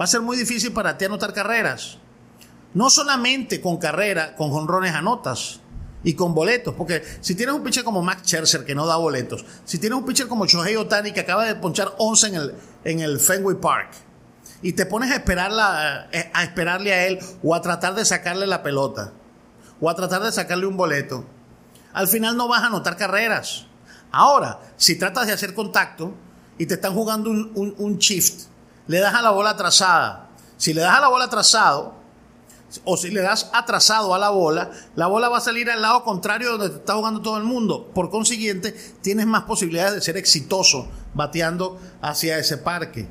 va 0.00 0.04
a 0.04 0.08
ser 0.08 0.20
muy 0.20 0.36
difícil 0.36 0.72
para 0.72 0.96
ti 0.96 1.04
anotar 1.04 1.32
carreras. 1.32 1.98
No 2.74 2.88
solamente 2.88 3.60
con 3.60 3.76
carrera, 3.76 4.34
con 4.36 4.50
jonrones 4.50 4.94
anotas 4.94 5.60
y 6.04 6.14
con 6.14 6.34
boletos, 6.34 6.74
porque 6.74 7.02
si 7.20 7.34
tienes 7.34 7.54
un 7.54 7.62
pitcher 7.62 7.84
como 7.84 8.02
Max 8.02 8.22
Scherzer 8.24 8.64
que 8.64 8.74
no 8.74 8.86
da 8.86 8.96
boletos, 8.96 9.44
si 9.64 9.78
tienes 9.78 9.98
un 9.98 10.04
pitcher 10.04 10.26
como 10.26 10.46
Shohei 10.46 10.76
Otani 10.76 11.12
que 11.12 11.20
acaba 11.20 11.44
de 11.44 11.54
ponchar 11.54 11.94
11 11.98 12.26
en 12.28 12.34
el, 12.34 12.54
en 12.84 13.00
el 13.00 13.18
Fenway 13.18 13.56
Park 13.56 13.90
y 14.62 14.72
te 14.72 14.86
pones 14.86 15.10
a, 15.10 15.16
esperarla, 15.16 16.08
eh, 16.12 16.30
a 16.32 16.44
esperarle 16.44 16.92
a 16.92 17.06
él 17.06 17.18
o 17.42 17.54
a 17.54 17.62
tratar 17.62 17.94
de 17.94 18.04
sacarle 18.04 18.46
la 18.46 18.62
pelota 18.62 19.12
o 19.80 19.90
a 19.90 19.94
tratar 19.94 20.22
de 20.22 20.30
sacarle 20.30 20.66
un 20.66 20.76
boleto, 20.76 21.24
al 21.92 22.06
final 22.06 22.36
no 22.36 22.46
vas 22.46 22.62
a 22.62 22.66
anotar 22.66 22.96
carreras. 22.96 23.66
Ahora, 24.12 24.60
si 24.76 24.96
tratas 24.96 25.26
de 25.26 25.32
hacer 25.32 25.54
contacto 25.54 26.14
y 26.58 26.66
te 26.66 26.74
están 26.74 26.94
jugando 26.94 27.30
un, 27.30 27.74
un, 27.76 27.98
shift, 27.98 28.44
le 28.86 29.00
das 29.00 29.14
a 29.14 29.22
la 29.22 29.30
bola 29.30 29.50
atrasada. 29.50 30.28
Si 30.56 30.72
le 30.72 30.82
das 30.82 30.96
a 30.96 31.00
la 31.00 31.08
bola 31.08 31.24
atrasado, 31.24 31.94
o 32.84 32.96
si 32.96 33.10
le 33.10 33.20
das 33.20 33.50
atrasado 33.52 34.14
a 34.14 34.18
la 34.18 34.30
bola, 34.30 34.70
la 34.94 35.06
bola 35.06 35.28
va 35.28 35.38
a 35.38 35.40
salir 35.40 35.70
al 35.70 35.82
lado 35.82 36.04
contrario 36.04 36.56
donde 36.56 36.76
está 36.78 36.94
jugando 36.94 37.20
todo 37.20 37.36
el 37.38 37.44
mundo. 37.44 37.90
Por 37.94 38.10
consiguiente, 38.10 38.72
tienes 39.00 39.26
más 39.26 39.44
posibilidades 39.44 39.94
de 39.94 40.00
ser 40.00 40.16
exitoso 40.16 40.88
bateando 41.14 41.78
hacia 42.00 42.38
ese 42.38 42.58
parque. 42.58 43.08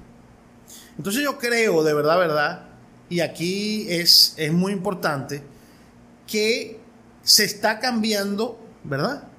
Entonces 0.97 1.23
yo 1.23 1.37
creo, 1.37 1.83
de 1.83 1.93
verdad, 1.93 2.17
verdad, 2.17 2.65
y 3.09 3.19
aquí 3.21 3.87
es, 3.89 4.33
es 4.37 4.53
muy 4.53 4.71
importante, 4.71 5.43
que 6.27 6.79
se 7.23 7.43
está 7.43 7.79
cambiando, 7.79 8.59
¿verdad? 8.83 9.30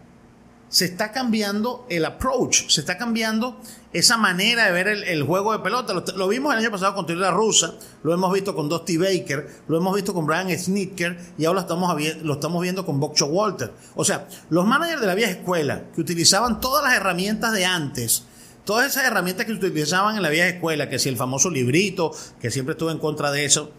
Se 0.73 0.87
está 0.87 1.13
cambiando 1.13 1.85
el 1.91 2.03
approach, 2.07 2.71
se 2.71 2.81
está 2.81 2.97
cambiando 2.97 3.61
esa 3.93 4.17
manera 4.17 4.65
de 4.65 4.73
ver 4.73 4.89
el, 4.89 5.23
juego 5.23 5.53
de 5.53 5.59
pelota. 5.59 5.93
Lo, 5.93 6.03
lo, 6.17 6.29
vimos 6.29 6.55
el 6.55 6.61
año 6.61 6.71
pasado 6.71 6.95
con 6.95 7.21
la 7.21 7.31
Rusa, 7.31 7.75
lo 8.03 8.15
hemos 8.15 8.33
visto 8.33 8.55
con 8.55 8.71
Dusty 8.71 8.97
Baker, 8.97 9.47
lo 9.69 9.77
hemos 9.77 9.95
visto 9.95 10.15
con 10.15 10.25
Brian 10.25 10.49
Snitker 10.59 11.35
y 11.37 11.45
ahora 11.45 11.61
lo 11.61 11.61
estamos, 11.61 12.03
lo 12.23 12.33
estamos 12.33 12.63
viendo 12.63 12.87
con 12.87 12.99
Boxo 12.99 13.27
Walter. 13.27 13.71
O 13.95 14.03
sea, 14.03 14.27
los 14.49 14.67
managers 14.67 15.03
de 15.03 15.07
la 15.07 15.15
vieja 15.15 15.33
escuela 15.33 15.85
que 15.95 16.01
utilizaban 16.01 16.59
todas 16.59 16.83
las 16.83 16.95
herramientas 16.95 17.53
de 17.53 17.67
antes, 17.67 18.25
todas 18.65 18.91
esas 18.93 19.05
herramientas 19.05 19.45
que 19.45 19.53
utilizaban 19.53 20.17
en 20.17 20.23
la 20.23 20.31
vieja 20.31 20.49
escuela, 20.49 20.89
que 20.89 20.99
si 20.99 21.11
el 21.11 21.19
famoso 21.19 21.51
librito, 21.51 22.13
que 22.41 22.51
siempre 22.51 22.73
estuve 22.73 22.93
en 22.93 22.99
contra 22.99 23.31
de 23.31 23.45
eso, 23.45 23.73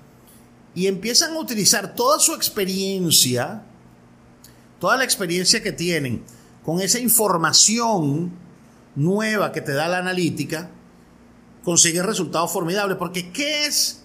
y 0.75 0.85
empiezan 0.85 1.33
a 1.33 1.39
utilizar 1.39 1.95
toda 1.95 2.19
su 2.19 2.35
experiencia, 2.35 3.63
toda 4.79 4.97
la 4.97 5.03
experiencia 5.03 5.63
que 5.63 5.71
tienen 5.71 6.23
con 6.65 6.79
esa 6.79 6.99
información 6.99 8.31
nueva 8.95 9.51
que 9.51 9.61
te 9.61 9.73
da 9.73 9.87
la 9.87 9.99
analítica, 9.99 10.69
consigues 11.63 12.05
resultados 12.05 12.51
formidables. 12.51 12.97
Porque 12.97 13.31
¿qué 13.31 13.65
es? 13.65 14.03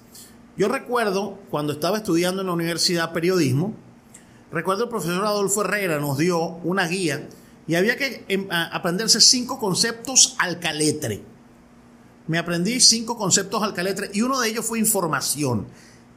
Yo 0.57 0.69
recuerdo 0.69 1.39
cuando 1.51 1.73
estaba 1.73 1.99
estudiando 1.99 2.41
en 2.41 2.49
la 2.49 2.53
universidad 2.53 3.13
periodismo, 3.13 3.75
recuerdo 4.51 4.85
el 4.85 4.91
profesor 4.91 5.25
Adolfo 5.25 5.63
Herrera 5.63 6.01
nos 6.01 6.19
dio 6.19 6.41
una 6.41 6.87
guía 6.89 7.29
y 7.69 7.77
había 7.77 7.97
que 7.97 8.25
em, 8.29 8.49
aprenderse 8.51 9.21
cinco 9.21 9.61
conceptos 9.61 10.35
al 10.39 10.59
caletre. 10.59 11.23
Me 12.27 12.39
aprendí 12.39 12.81
cinco 12.81 13.17
conceptos 13.17 13.63
al 13.63 13.75
caletre 13.75 14.11
y 14.13 14.23
uno 14.23 14.41
de 14.41 14.49
ellos 14.49 14.67
fue 14.67 14.79
información. 14.79 15.69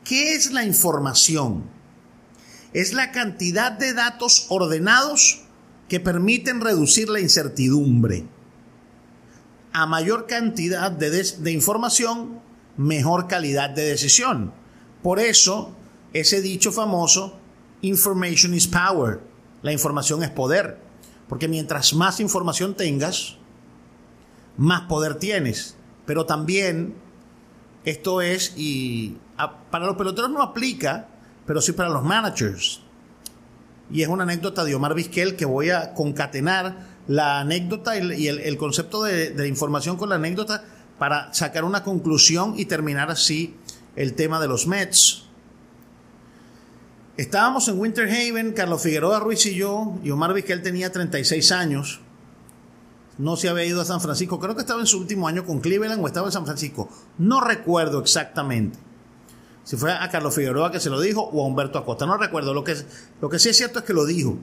¿Qué 0.04 0.34
es 0.34 0.52
la 0.52 0.66
información? 0.66 1.64
Es 2.74 2.94
la 2.94 3.12
cantidad 3.12 3.72
de 3.72 3.94
datos 3.94 4.48
ordenados 4.50 5.44
que 5.92 6.00
permiten 6.00 6.62
reducir 6.62 7.10
la 7.10 7.20
incertidumbre 7.20 8.24
a 9.74 9.86
mayor 9.86 10.26
cantidad 10.26 10.90
de, 10.90 11.10
de, 11.10 11.52
información, 11.52 12.40
mejor 12.78 13.28
calidad 13.28 13.72
de 13.72 13.84
decisión. 13.84 14.54
Por 15.04 15.20
eso, 15.20 15.76
ese 16.14 16.42
dicho 16.42 16.72
famoso, 16.72 17.38
information 17.82 18.54
is 18.54 18.68
power, 18.68 19.20
la 19.64 19.74
información 19.74 20.24
es 20.24 20.30
poder, 20.30 20.80
porque 21.28 21.50
mientras 21.50 21.94
más 21.94 22.22
información 22.22 22.74
tengas, 22.74 23.36
más 24.56 24.84
poder 24.84 25.16
tienes. 25.16 25.76
Pero 26.06 26.26
también 26.26 26.96
esto 27.84 28.22
es, 28.22 28.54
y 28.56 29.18
para 29.70 29.88
los 29.88 29.98
peloteros 29.98 30.32
no 30.32 30.42
aplica, 30.42 31.10
pero 31.46 31.60
sí 31.60 31.74
para 31.74 31.90
los 31.90 32.06
managers. 32.06 32.81
Y 33.92 34.04
es 34.04 34.08
una 34.08 34.24
anécdota 34.24 34.64
de 34.64 34.76
Omar 34.76 34.94
Vizquel 34.94 35.36
que 35.36 35.46
voy 35.46 35.70
a 35.70 35.94
concatenar 35.94 36.92
la 37.08 37.40
anécdota 37.40 37.98
y 37.98 38.28
el, 38.28 38.58
concepto 38.58 39.04
de, 39.04 39.32
de, 39.32 39.48
información 39.48 39.98
con 39.98 40.10
la 40.10 40.16
anécdota 40.16 40.64
para 40.98 41.34
sacar 41.34 41.64
una 41.64 41.84
conclusión 41.84 42.54
y 42.58 42.66
terminar 42.66 43.10
así 43.10 43.56
el 43.96 44.14
tema 44.14 44.40
de 44.40 44.48
los 44.48 44.68
Mets. 44.68 45.26
Estábamos 47.18 47.68
en 47.68 47.80
Winter 47.80 48.08
Haven, 48.10 48.54
Carlos 48.54 48.82
Figueroa 48.82 49.20
Ruiz 49.20 49.46
y 49.46 49.56
yo, 49.56 50.00
y 50.04 50.12
Omar 50.12 50.34
Vizquel 50.34 50.62
tenía 50.62 50.92
36 50.92 51.52
años, 51.52 52.00
no 53.18 53.36
se 53.36 53.50
había 53.50 53.66
ido 53.66 53.82
a 53.82 53.86
San 53.86 54.02
Francisco. 54.02 54.40
Creo 54.40 54.56
que 54.56 54.62
estaba 54.62 54.80
en 54.80 54.88
su 54.88 54.98
último 54.98 55.28
año 55.28 55.46
con 55.46 55.60
Cleveland 55.60 56.04
o 56.04 56.08
estaba 56.08 56.28
en 56.28 56.32
San 56.32 56.46
Francisco. 56.46 56.90
No 57.18 57.42
recuerdo 57.42 58.00
exactamente. 58.00 58.80
Si 59.64 59.78
fue 59.78 59.92
a 59.92 60.10
Carlos 60.10 60.36
Figueroa 60.36 60.72
que 60.72 60.80
se 60.80 60.90
lo 60.90 61.00
dijo 61.00 61.22
o 61.22 61.44
a 61.44 61.48
Humberto 61.48 61.78
Acosta. 61.78 62.06
No 62.06 62.18
recuerdo. 62.18 62.54
Lo 62.54 62.64
que, 62.64 62.76
lo 63.22 63.30
que 63.30 63.40
sí 63.40 63.50
es 63.50 63.58
cierto 63.58 63.80
es 63.80 63.86
que 63.86 63.94
lo 63.94 64.06
dijo. 64.06 64.38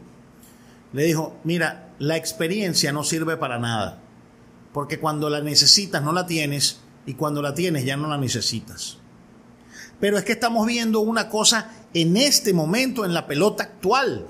Le 0.93 1.05
dijo, 1.05 1.37
mira, 1.45 1.91
la 1.99 2.17
experiencia 2.17 2.93
no 2.93 3.05
sirve 3.05 3.37
para 3.37 3.59
nada. 3.59 4.01
Porque 4.73 5.01
cuando 5.01 5.29
la 5.29 5.41
necesitas 5.41 6.03
no 6.03 6.13
la 6.13 6.27
tienes 6.27 6.81
y 7.07 7.15
cuando 7.15 7.43
la 7.43 7.55
tienes 7.55 7.85
ya 7.85 7.97
no 7.97 8.09
la 8.09 8.19
necesitas. 8.19 8.99
Pero 10.01 10.17
es 10.17 10.25
que 10.25 10.33
estamos 10.33 10.67
viendo 10.67 11.01
una 11.01 11.29
cosa 11.29 11.71
en 11.95 12.17
este 12.17 12.53
momento 12.53 13.05
en 13.05 13.15
la 13.15 13.27
pelota 13.27 13.65
actual. 13.65 14.27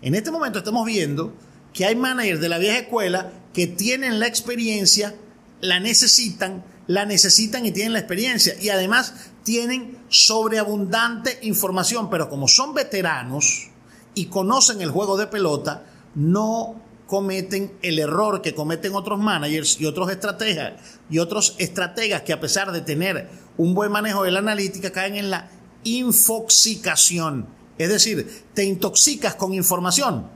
En 0.00 0.14
este 0.14 0.30
momento 0.30 0.58
estamos 0.58 0.86
viendo 0.86 1.34
que 1.72 1.86
hay 1.86 1.96
managers 1.96 2.40
de 2.40 2.48
la 2.48 2.58
vieja 2.58 2.78
escuela 2.78 3.32
que 3.52 3.66
tienen 3.66 4.20
la 4.20 4.26
experiencia, 4.26 5.14
la 5.60 5.80
necesitan, 5.80 6.64
la 6.86 7.04
necesitan 7.04 7.64
y 7.66 7.72
tienen 7.72 7.92
la 7.92 7.98
experiencia. 8.00 8.54
Y 8.60 8.68
además 8.68 9.14
tienen 9.42 9.98
sobreabundante 10.08 11.38
información, 11.42 12.10
pero 12.10 12.28
como 12.28 12.48
son 12.48 12.74
veteranos 12.74 13.68
y 14.14 14.26
conocen 14.26 14.80
el 14.80 14.90
juego 14.90 15.16
de 15.16 15.26
pelota, 15.26 15.84
no 16.14 16.80
cometen 17.06 17.76
el 17.82 17.98
error 17.98 18.40
que 18.40 18.54
cometen 18.54 18.94
otros 18.94 19.18
managers 19.18 19.80
y 19.80 19.86
otros 19.86 20.10
estrategas 20.10 20.74
y 21.10 21.18
otros 21.18 21.54
estrategas 21.58 22.22
que 22.22 22.32
a 22.32 22.40
pesar 22.40 22.72
de 22.72 22.80
tener 22.80 23.28
un 23.56 23.74
buen 23.74 23.92
manejo 23.92 24.24
de 24.24 24.30
la 24.30 24.38
analítica 24.38 24.90
caen 24.90 25.16
en 25.16 25.30
la 25.30 25.50
infoxicación. 25.84 27.46
Es 27.76 27.88
decir, 27.88 28.44
te 28.54 28.64
intoxicas 28.64 29.34
con 29.34 29.52
información. 29.52 30.28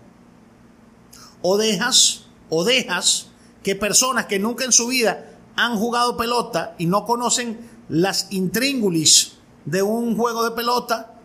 O 1.41 1.57
dejas, 1.57 2.27
o 2.51 2.65
dejas 2.65 3.29
que 3.63 3.77
personas 3.77 4.27
que 4.27 4.39
nunca 4.39 4.65
en 4.65 4.73
su 4.73 4.89
vida 4.89 5.38
han 5.59 5.77
jugado 5.77 6.17
pelota 6.17 6.77
y 6.79 6.87
no 6.87 7.05
conocen 7.05 7.59
las 7.89 8.29
intríngulis 8.31 9.39
de 9.65 9.83
un 9.83 10.17
juego 10.17 10.45
de 10.45 10.53
pelota, 10.53 11.17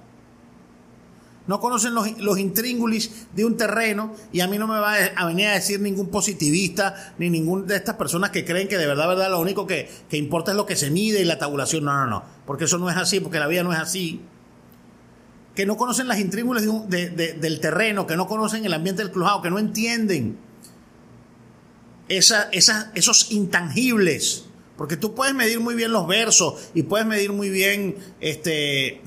no 1.46 1.60
conocen 1.60 1.94
los, 1.94 2.40
intríngulis 2.40 3.28
de 3.36 3.46
un 3.46 3.58
terreno 3.58 4.16
y 4.32 4.40
a 4.40 4.48
mí 4.48 4.58
no 4.58 4.66
me 4.66 4.80
va 4.80 4.96
a 5.16 5.26
venir 5.28 5.48
a 5.48 5.54
decir 5.54 5.80
ningún 5.80 6.08
positivista 6.08 7.14
ni 7.20 7.30
ninguna 7.30 7.66
de 7.66 7.76
estas 7.76 7.96
personas 7.96 8.32
que 8.32 8.44
creen 8.44 8.68
que 8.68 8.78
de 8.80 8.88
verdad, 8.88 9.08
verdad, 9.08 9.30
lo 9.30 9.40
único 9.40 9.68
que, 9.68 9.88
importa 10.14 10.52
es 10.52 10.58
lo 10.58 10.66
que 10.66 10.76
se 10.76 10.90
mide 10.90 11.22
y 11.22 11.26
la 11.26 11.38
tabulación. 11.38 11.84
No, 11.84 11.94
no, 11.94 12.08
no, 12.08 12.24
porque 12.48 12.64
eso 12.64 12.80
no 12.80 12.90
es 12.90 12.98
así, 12.98 13.20
porque 13.20 13.38
la 13.38 13.48
vida 13.48 13.62
no 13.62 13.72
es 13.72 13.80
así. 13.80 14.22
Que 15.54 15.68
no 15.68 15.78
conocen 15.78 16.08
las 16.08 16.20
intríngulis 16.20 16.68
del 16.90 17.60
terreno, 17.60 18.08
que 18.08 18.16
no 18.16 18.28
conocen 18.28 18.66
el 18.66 18.74
ambiente 18.74 19.04
del 19.04 19.12
clubhouse, 19.12 19.44
que 19.44 19.52
no 19.52 19.60
entienden 19.60 20.40
esa, 22.10 22.50
esos 22.52 23.32
intangibles. 23.32 24.46
Porque 24.78 24.98
tú 24.98 25.14
puedes 25.14 25.36
medir 25.36 25.60
muy 25.60 25.76
bien 25.76 25.92
los 25.92 26.08
versos 26.08 26.70
y 26.74 26.84
puedes 26.84 27.06
medir 27.06 27.32
muy 27.32 27.50
bien 27.50 27.96
este, 28.20 29.02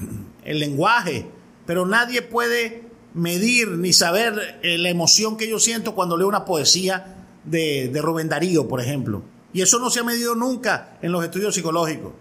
el 0.45 0.61
lenguaje, 0.61 1.27
pero 1.67 1.87
nadie 1.87 2.23
puede 2.23 2.85
medir 3.15 3.71
ni 3.71 3.93
saber 3.93 4.61
eh, 4.63 4.79
la 4.79 4.91
emoción 4.91 5.37
que 5.37 5.49
yo 5.49 5.59
siento 5.59 5.95
cuando 5.95 6.17
leo 6.17 6.29
una 6.29 6.45
poesía 6.45 7.25
de, 7.45 7.89
de 7.93 8.03
Rubén 8.03 8.29
Darío, 8.29 8.69
por 8.69 8.81
ejemplo. 8.81 9.23
Y 9.53 9.63
eso 9.63 9.79
no 9.81 9.91
se 9.91 10.01
ha 10.01 10.05
medido 10.05 10.35
nunca 10.35 10.99
en 11.03 11.13
los 11.13 11.25
estudios 11.25 11.55
psicológicos. 11.55 12.13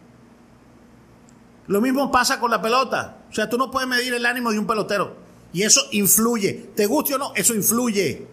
Lo 1.67 1.81
mismo 1.81 2.11
pasa 2.11 2.39
con 2.39 2.51
la 2.51 2.61
pelota. 2.61 3.17
O 3.29 3.33
sea, 3.33 3.49
tú 3.49 3.57
no 3.57 3.71
puedes 3.71 3.89
medir 3.89 4.13
el 4.13 4.25
ánimo 4.25 4.51
de 4.51 4.59
un 4.59 4.67
pelotero. 4.67 5.17
Y 5.51 5.63
eso 5.63 5.81
influye. 5.91 6.69
Te 6.75 6.85
guste 6.85 7.15
o 7.15 7.17
no, 7.17 7.33
eso 7.35 7.53
influye. 7.53 8.27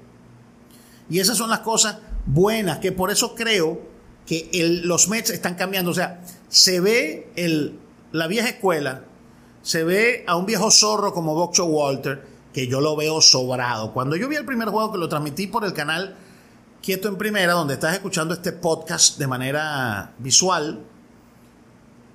Y 1.09 1.19
esas 1.19 1.37
son 1.37 1.51
las 1.51 1.61
cosas 1.61 1.99
buenas, 2.27 2.79
que 2.79 2.93
por 2.93 3.11
eso 3.11 3.35
creo 3.35 3.81
que 4.27 4.49
los 4.85 5.09
Mets 5.09 5.31
están 5.31 5.55
cambiando. 5.55 5.91
O 5.91 5.95
sea, 5.95 6.23
se 6.49 6.81
ve 6.81 7.31
el, 7.37 7.79
la 8.13 8.27
vieja 8.27 8.49
escuela 8.49 9.05
se 9.63 9.85
ve 9.85 10.25
a 10.27 10.37
un 10.37 10.45
viejo 10.45 10.71
zorro 10.71 11.15
como 11.15 11.35
Boxo 11.35 11.65
Walter, 11.67 12.23
que 12.53 12.67
yo 12.67 12.81
lo 12.81 12.97
veo 12.97 13.21
sobrado. 13.21 13.93
Cuando 13.93 14.17
yo 14.17 14.29
vi 14.29 14.37
el 14.37 14.45
primer 14.45 14.69
juego 14.69 14.93
que 14.93 14.99
lo 14.99 15.09
transmití 15.09 15.47
por 15.47 15.65
el 15.65 15.73
canal 15.73 16.17
Quieto 16.83 17.09
en 17.09 17.17
Primera, 17.17 17.53
donde 17.53 17.75
estás 17.75 17.95
escuchando 17.95 18.35
este 18.35 18.53
podcast 18.53 19.19
de 19.19 19.27
manera 19.29 20.15
visual, 20.19 20.81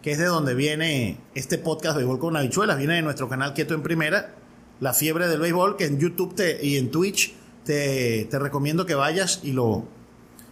que 0.02 0.12
es 0.12 0.18
de 0.18 0.26
donde 0.26 0.54
viene 0.54 1.20
este 1.36 1.58
podcast 1.58 1.96
de 1.96 2.04
Béisbol 2.04 2.20
con 2.20 2.36
habichuelas, 2.36 2.78
viene 2.78 2.96
de 2.96 3.02
nuestro 3.02 3.30
canal 3.30 3.54
Quieto 3.54 3.74
en 3.74 3.82
Primera, 3.82 4.36
La 4.82 4.94
Fiebre 4.94 5.28
del 5.28 5.40
Béisbol, 5.40 5.78
que 5.78 5.86
en 5.86 6.00
YouTube 6.00 6.36
y 6.62 6.78
en 6.78 6.92
Twitch 6.92 7.34
te, 7.64 8.28
te 8.30 8.40
recomiendo 8.40 8.86
que 8.86 8.96
vayas 8.96 9.40
y, 9.44 9.54
lo, 9.54 9.86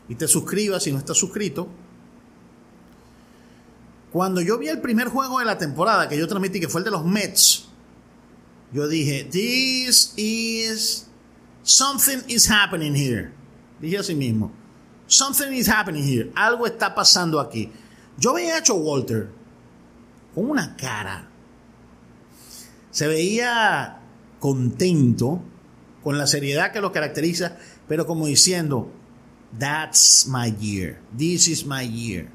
y 0.08 0.16
te 0.16 0.28
suscribas 0.28 0.84
si 0.84 0.92
no 0.92 1.00
estás 1.00 1.18
suscrito 1.18 1.70
cuando 4.16 4.40
yo 4.40 4.58
vi 4.58 4.70
el 4.70 4.80
primer 4.80 5.10
juego 5.10 5.40
de 5.40 5.46
la 5.46 5.58
temporada 5.58 6.08
que 6.08 6.18
yo 6.18 6.26
transmití, 6.26 6.62
que 6.62 6.70
fue 6.70 6.80
el 6.80 6.86
de 6.86 6.92
los 6.92 7.04
Mets, 7.04 7.68
yo 8.72 8.88
dije, 8.88 9.26
this 9.26 10.14
is, 10.16 11.08
something 11.64 12.20
is 12.30 12.50
happening 12.50 12.96
here. 12.96 13.34
Dije 13.82 13.98
así 13.98 14.16
mismo, 14.16 14.54
something 15.08 15.52
is 15.52 15.68
happening 15.68 16.02
here. 16.02 16.32
Algo 16.34 16.66
está 16.66 16.96
pasando 16.96 17.42
aquí. 17.42 17.74
Yo 18.18 18.34
veía 18.34 18.58
hecho 18.58 18.76
Walter 18.76 19.32
con 20.34 20.50
una 20.50 20.78
cara. 20.78 21.28
Se 22.92 23.08
veía 23.08 24.00
contento, 24.40 25.42
con 26.02 26.18
la 26.18 26.26
seriedad 26.26 26.72
que 26.72 26.80
lo 26.80 26.94
caracteriza, 26.94 27.58
pero 27.90 28.08
como 28.08 28.28
diciendo, 28.28 28.90
that's 29.58 30.28
my 30.28 30.54
year, 30.60 31.00
this 31.16 31.48
is 31.48 31.66
my 31.66 31.84
year. 31.84 32.30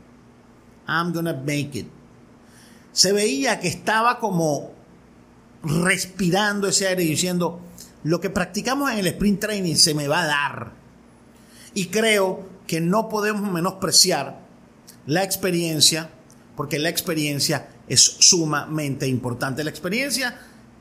I'm 0.86 1.12
gonna 1.12 1.34
make 1.34 1.78
it. 1.78 1.86
Se 2.92 3.12
veía 3.12 3.60
que 3.60 3.68
estaba 3.68 4.18
como 4.18 4.72
respirando 5.62 6.66
ese 6.66 6.88
aire 6.88 7.04
y 7.04 7.08
diciendo, 7.08 7.60
lo 8.02 8.20
que 8.20 8.30
practicamos 8.30 8.90
en 8.90 8.98
el 8.98 9.06
sprint 9.08 9.40
training 9.40 9.76
se 9.76 9.94
me 9.94 10.08
va 10.08 10.22
a 10.22 10.26
dar. 10.26 10.72
Y 11.74 11.86
creo 11.86 12.48
que 12.66 12.80
no 12.80 13.08
podemos 13.08 13.50
menospreciar 13.50 14.40
la 15.06 15.22
experiencia, 15.22 16.10
porque 16.56 16.78
la 16.78 16.88
experiencia 16.88 17.68
es 17.88 18.00
sumamente 18.00 19.06
importante. 19.06 19.64
La 19.64 19.70
experiencia 19.70 20.38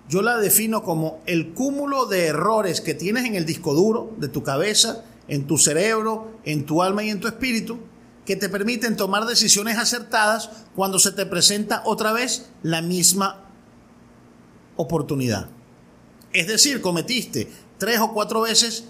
yo 0.10 0.24
la 0.24 0.38
defino 0.38 0.82
como 0.82 1.22
el 1.28 1.54
cúmulo 1.54 2.08
de 2.08 2.28
errores 2.28 2.82
que 2.82 2.96
tienes 2.96 3.26
en 3.26 3.36
el 3.36 3.46
disco 3.46 3.76
duro 3.76 4.16
de 4.18 4.28
tu 4.28 4.42
cabeza, 4.42 5.04
en 5.30 5.48
tu 5.48 5.58
cerebro, 5.58 6.40
en 6.44 6.66
tu 6.66 6.82
alma 6.84 7.04
y 7.04 7.10
en 7.10 7.20
tu 7.20 7.28
espíritu, 7.28 7.80
que 8.26 8.36
te 8.36 8.50
permiten 8.50 8.96
tomar 8.96 9.26
decisiones 9.26 9.78
acertadas 9.78 10.50
cuando 10.76 11.00
se 11.00 11.12
te 11.12 11.26
presenta 11.26 11.82
otra 11.86 12.12
vez 12.12 12.50
la 12.62 12.82
misma 12.82 13.46
oportunidad. 14.76 15.50
Es 16.32 16.48
decir, 16.48 16.82
cometiste 16.82 17.50
tres 17.78 18.00
o 18.00 18.14
cuatro 18.14 18.42
veces 18.42 18.86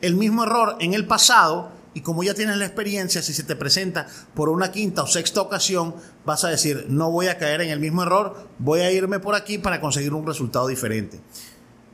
el 0.00 0.16
mismo 0.16 0.44
error 0.44 0.76
en 0.80 0.94
el 0.94 1.06
pasado 1.06 1.70
y 1.92 2.00
como 2.02 2.22
ya 2.22 2.34
tienes 2.34 2.56
la 2.56 2.66
experiencia, 2.66 3.20
si 3.22 3.32
se 3.32 3.42
te 3.42 3.56
presenta 3.56 4.06
por 4.34 4.48
una 4.48 4.70
quinta 4.70 5.02
o 5.02 5.06
sexta 5.06 5.40
ocasión, 5.40 5.94
vas 6.24 6.44
a 6.44 6.48
decir, 6.48 6.86
no 6.88 7.10
voy 7.10 7.26
a 7.26 7.36
caer 7.36 7.62
en 7.62 7.70
el 7.70 7.80
mismo 7.80 8.02
error, 8.02 8.48
voy 8.58 8.80
a 8.80 8.92
irme 8.92 9.18
por 9.18 9.34
aquí 9.34 9.58
para 9.58 9.80
conseguir 9.80 10.14
un 10.14 10.26
resultado 10.26 10.68
diferente. 10.68 11.20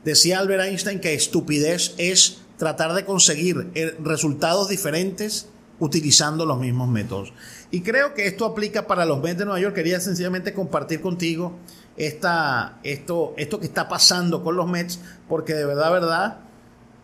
Decía 0.03 0.39
Albert 0.39 0.63
Einstein 0.63 0.99
que 0.99 1.13
estupidez 1.13 1.95
es 1.97 2.39
tratar 2.57 2.93
de 2.93 3.05
conseguir 3.05 3.69
eh, 3.75 3.95
resultados 4.03 4.69
diferentes 4.69 5.47
utilizando 5.79 6.45
los 6.45 6.59
mismos 6.59 6.89
métodos. 6.89 7.33
Y 7.71 7.81
creo 7.81 8.13
que 8.13 8.27
esto 8.27 8.45
aplica 8.45 8.87
para 8.87 9.05
los 9.05 9.21
Mets 9.21 9.39
de 9.39 9.45
Nueva 9.45 9.59
York. 9.59 9.75
Quería 9.75 9.99
sencillamente 9.99 10.53
compartir 10.53 11.01
contigo 11.01 11.53
esta, 11.95 12.79
esto, 12.83 13.33
esto 13.37 13.59
que 13.59 13.65
está 13.65 13.87
pasando 13.87 14.43
con 14.43 14.55
los 14.55 14.67
Mets, 14.67 14.99
porque 15.27 15.53
de 15.53 15.65
verdad, 15.65 15.91
verdad, 15.91 16.39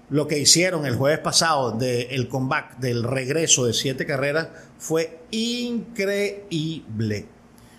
lo 0.09 0.27
que 0.27 0.39
hicieron 0.39 0.85
el 0.85 0.95
jueves 0.95 1.19
pasado 1.19 1.71
del 1.71 2.27
comeback, 2.27 2.77
del 2.77 3.03
regreso 3.03 3.65
de 3.65 3.73
siete 3.73 4.05
carreras, 4.05 4.47
fue 4.77 5.19
increíble. 5.31 7.27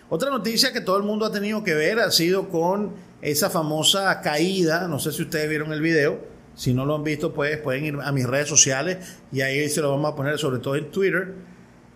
Otra 0.09 0.31
noticia 0.31 0.73
que 0.73 0.81
todo 0.81 0.97
el 0.97 1.03
mundo 1.03 1.27
ha 1.27 1.33
tenido 1.33 1.65
que 1.65 1.75
ver 1.75 1.99
ha 1.99 2.11
sido 2.11 2.49
con 2.49 2.93
esa 3.21 3.51
famosa 3.51 4.21
caída, 4.21 4.87
no 4.87 4.99
sé 4.99 5.13
si 5.13 5.23
ustedes 5.23 5.49
vieron 5.49 5.73
el 5.73 5.81
video, 5.81 6.34
si 6.55 6.73
no 6.73 6.87
lo 6.87 6.95
han 6.95 7.03
visto, 7.03 7.33
pues 7.35 7.59
pueden 7.59 7.85
ir 7.85 7.99
a 8.03 8.13
mis 8.13 8.27
redes 8.27 8.49
sociales 8.49 8.99
y 9.33 9.41
ahí 9.41 9.69
se 9.69 9.81
lo 9.81 9.91
vamos 9.91 10.13
a 10.13 10.17
poner, 10.17 10.39
sobre 10.39 10.61
todo 10.61 10.77
en 10.77 10.91
Twitter, 10.91 11.35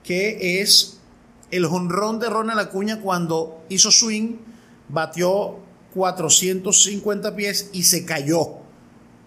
que 0.03 0.61
es 0.61 1.01
el 1.51 1.67
jonrón 1.67 2.19
de 2.19 2.29
Ronald 2.29 2.61
Acuña 2.61 3.01
cuando 3.01 3.65
hizo 3.69 3.91
swing, 3.91 4.37
batió 4.89 5.59
450 5.95 7.37
pies 7.37 7.71
y 7.73 7.85
se 7.85 8.05
cayó. 8.05 8.59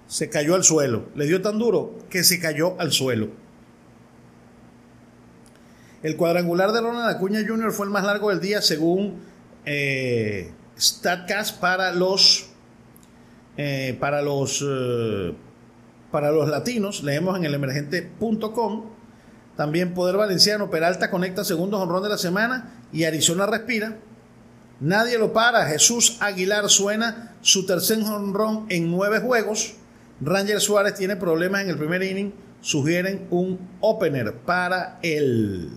Se 0.08 0.30
cayó 0.30 0.56
al 0.56 0.64
suelo. 0.64 1.06
Le 1.16 1.26
dio 1.26 1.42
tan 1.42 1.58
duro 1.58 1.98
que 2.10 2.24
se 2.24 2.40
cayó 2.40 2.80
al 2.80 2.92
suelo. 2.92 3.30
El 6.04 6.18
cuadrangular 6.18 6.72
de 6.72 6.82
Ronald 6.82 7.16
Acuña 7.16 7.40
Jr. 7.48 7.72
fue 7.72 7.86
el 7.86 7.92
más 7.92 8.04
largo 8.04 8.30
del 8.30 8.42
día 8.42 8.62
según 8.62 9.22
eh, 9.66 10.52
StatCast 10.78 11.60
para 11.60 11.94
los 11.94 12.51
eh, 13.64 13.94
para 14.00 14.24
los 14.24 14.66
eh, 14.68 15.34
para 16.12 16.32
los 16.32 16.50
latinos, 16.50 17.04
leemos 17.04 17.38
en 17.38 17.46
el 17.46 17.54
emergente.com. 17.54 18.86
También 19.56 19.94
Poder 19.94 20.18
Valenciano, 20.18 20.72
Peralta 20.72 21.12
conecta 21.12 21.44
segundo 21.44 21.80
honrón 21.80 22.04
de 22.04 22.10
la 22.10 22.18
semana 22.18 22.84
y 22.92 23.04
Arizona 23.04 23.46
respira. 23.46 23.98
Nadie 24.80 25.20
lo 25.20 25.32
para. 25.32 25.68
Jesús 25.68 26.18
Aguilar 26.22 26.70
suena 26.70 27.36
su 27.42 27.68
tercer 27.68 28.02
honrón 28.02 28.66
en 28.70 28.90
nueve 28.90 29.20
juegos. 29.20 29.76
Ranger 30.22 30.60
Suárez 30.60 30.96
tiene 30.96 31.16
problemas 31.16 31.62
en 31.62 31.70
el 31.70 31.78
primer 31.78 32.02
inning. 32.02 32.34
Sugieren 32.62 33.28
un 33.30 33.60
opener 33.80 34.34
para 34.38 34.98
él. 35.04 35.70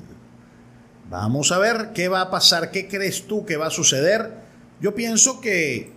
Vamos 1.10 1.52
a 1.52 1.58
ver 1.58 1.90
qué 1.94 2.08
va 2.08 2.22
a 2.22 2.30
pasar. 2.30 2.70
¿Qué 2.70 2.88
crees 2.88 3.26
tú 3.26 3.44
que 3.44 3.58
va 3.58 3.66
a 3.66 3.70
suceder? 3.70 4.32
Yo 4.80 4.94
pienso 4.94 5.40
que 5.40 5.93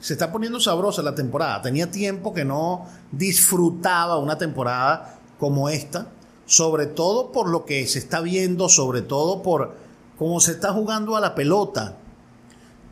se 0.00 0.14
está 0.14 0.32
poniendo 0.32 0.58
sabrosa 0.60 1.02
la 1.02 1.14
temporada. 1.14 1.62
Tenía 1.62 1.90
tiempo 1.90 2.32
que 2.32 2.44
no 2.44 2.86
disfrutaba 3.12 4.18
una 4.18 4.38
temporada 4.38 5.18
como 5.38 5.68
esta, 5.68 6.08
sobre 6.46 6.86
todo 6.86 7.32
por 7.32 7.48
lo 7.48 7.64
que 7.64 7.86
se 7.86 7.98
está 7.98 8.20
viendo, 8.20 8.68
sobre 8.68 9.02
todo 9.02 9.42
por 9.42 9.76
cómo 10.18 10.40
se 10.40 10.52
está 10.52 10.72
jugando 10.72 11.16
a 11.16 11.20
la 11.20 11.34
pelota. 11.34 11.96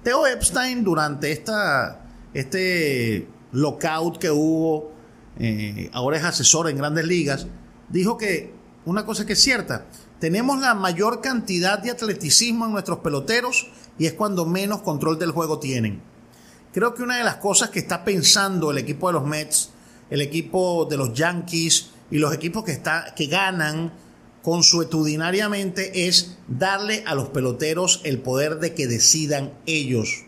Theo 0.02 0.26
Epstein 0.26 0.84
durante 0.84 1.32
esta, 1.32 2.00
este 2.34 3.28
lockout 3.52 4.18
que 4.18 4.30
hubo, 4.30 4.92
eh, 5.38 5.90
ahora 5.92 6.18
es 6.18 6.24
asesor 6.24 6.68
en 6.68 6.76
grandes 6.76 7.06
ligas, 7.06 7.46
dijo 7.88 8.16
que 8.16 8.54
una 8.84 9.04
cosa 9.04 9.26
que 9.26 9.32
es 9.32 9.42
cierta, 9.42 9.86
tenemos 10.20 10.60
la 10.60 10.74
mayor 10.74 11.20
cantidad 11.20 11.78
de 11.78 11.90
atleticismo 11.90 12.66
en 12.66 12.72
nuestros 12.72 12.98
peloteros 12.98 13.68
y 13.98 14.06
es 14.06 14.14
cuando 14.14 14.46
menos 14.46 14.82
control 14.82 15.18
del 15.18 15.32
juego 15.32 15.58
tienen. 15.58 16.00
Creo 16.78 16.94
que 16.94 17.02
una 17.02 17.16
de 17.16 17.24
las 17.24 17.38
cosas 17.38 17.70
que 17.70 17.80
está 17.80 18.04
pensando 18.04 18.70
el 18.70 18.78
equipo 18.78 19.08
de 19.08 19.14
los 19.14 19.24
Mets, 19.24 19.70
el 20.10 20.20
equipo 20.20 20.86
de 20.88 20.96
los 20.96 21.12
Yankees 21.12 21.90
y 22.08 22.18
los 22.18 22.32
equipos 22.32 22.62
que, 22.62 22.70
está, 22.70 23.16
que 23.16 23.26
ganan 23.26 23.92
consuetudinariamente 24.42 26.06
es 26.06 26.38
darle 26.46 27.02
a 27.04 27.16
los 27.16 27.30
peloteros 27.30 28.00
el 28.04 28.20
poder 28.20 28.60
de 28.60 28.74
que 28.74 28.86
decidan 28.86 29.54
ellos. 29.66 30.22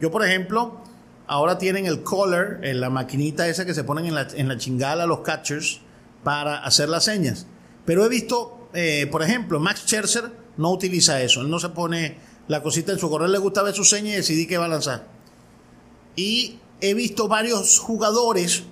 Yo, 0.00 0.10
por 0.10 0.26
ejemplo, 0.26 0.80
ahora 1.28 1.58
tienen 1.58 1.86
el 1.86 2.02
collar, 2.02 2.58
la 2.60 2.90
maquinita 2.90 3.46
esa 3.46 3.64
que 3.64 3.72
se 3.72 3.84
ponen 3.84 4.06
en 4.06 4.16
la, 4.16 4.26
en 4.34 4.48
la 4.48 4.58
chingala 4.58 5.06
los 5.06 5.20
catchers 5.20 5.80
para 6.24 6.58
hacer 6.58 6.88
las 6.88 7.04
señas. 7.04 7.46
Pero 7.84 8.04
he 8.04 8.08
visto, 8.08 8.68
eh, 8.74 9.06
por 9.12 9.22
ejemplo, 9.22 9.60
Max 9.60 9.82
Scherzer 9.82 10.24
no 10.56 10.72
utiliza 10.72 11.22
eso. 11.22 11.40
Él 11.40 11.48
no 11.48 11.60
se 11.60 11.68
pone 11.68 12.16
la 12.48 12.64
cosita 12.64 12.90
en 12.90 12.98
su 12.98 13.08
correo, 13.08 13.28
le 13.28 13.38
gusta 13.38 13.62
ver 13.62 13.74
su 13.74 13.84
seña 13.84 14.10
y 14.10 14.16
decidir 14.16 14.48
qué 14.48 14.58
va 14.58 14.64
a 14.64 14.68
lanzar. 14.68 15.21
Y 16.16 16.58
he 16.80 16.94
visto 16.94 17.28
varios 17.28 17.78
jugadores, 17.78 18.64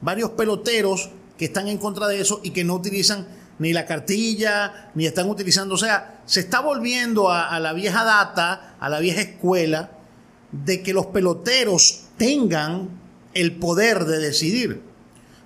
varios 0.00 0.30
peloteros 0.30 1.10
que 1.36 1.46
están 1.46 1.68
en 1.68 1.78
contra 1.78 2.08
de 2.08 2.20
eso 2.20 2.40
y 2.42 2.50
que 2.50 2.64
no 2.64 2.74
utilizan 2.74 3.26
ni 3.58 3.72
la 3.72 3.86
cartilla, 3.86 4.90
ni 4.94 5.06
están 5.06 5.28
utilizando, 5.28 5.74
o 5.74 5.78
sea, 5.78 6.22
se 6.26 6.40
está 6.40 6.60
volviendo 6.60 7.30
a, 7.30 7.58
la 7.60 7.72
vieja 7.72 8.04
data, 8.04 8.76
a 8.78 8.88
la 8.88 9.00
vieja 9.00 9.20
escuela, 9.20 9.90
de 10.52 10.82
que 10.82 10.92
los 10.92 11.06
peloteros 11.06 12.04
tengan 12.16 12.88
el 13.34 13.56
poder 13.56 14.04
de 14.04 14.18
decidir. 14.18 14.82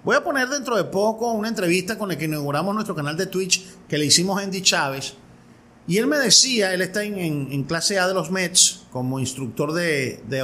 Voy 0.05 0.17
a 0.17 0.25
poner 0.25 0.49
dentro 0.49 0.77
de 0.77 0.85
poco 0.85 1.33
una 1.33 1.49
entrevista 1.49 1.97
con 1.97 2.11
el 2.11 2.19
que 2.19 2.25
inauguramos 2.25 2.75
nuestro 2.75 2.95
canal 2.95 3.17
de 3.17 3.27
Twitch 3.27 3.65
que 3.89 3.99
le 3.99 4.07
hicimos 4.07 4.39
a 4.39 4.45
Andy 4.45 4.63
Chávez. 4.63 5.15
Y 5.87 5.99
él 5.99 6.07
me 6.07 6.19
decía, 6.19 6.75
él 6.75 6.83
está 6.83 7.03
en, 7.03 7.65
clase 7.65 7.99
A 7.99 8.07
de 8.07 8.15
los 8.15 8.31
Mets 8.31 8.85
como 8.91 9.21
instructor 9.21 9.73
de, 9.73 10.23
de 10.29 10.43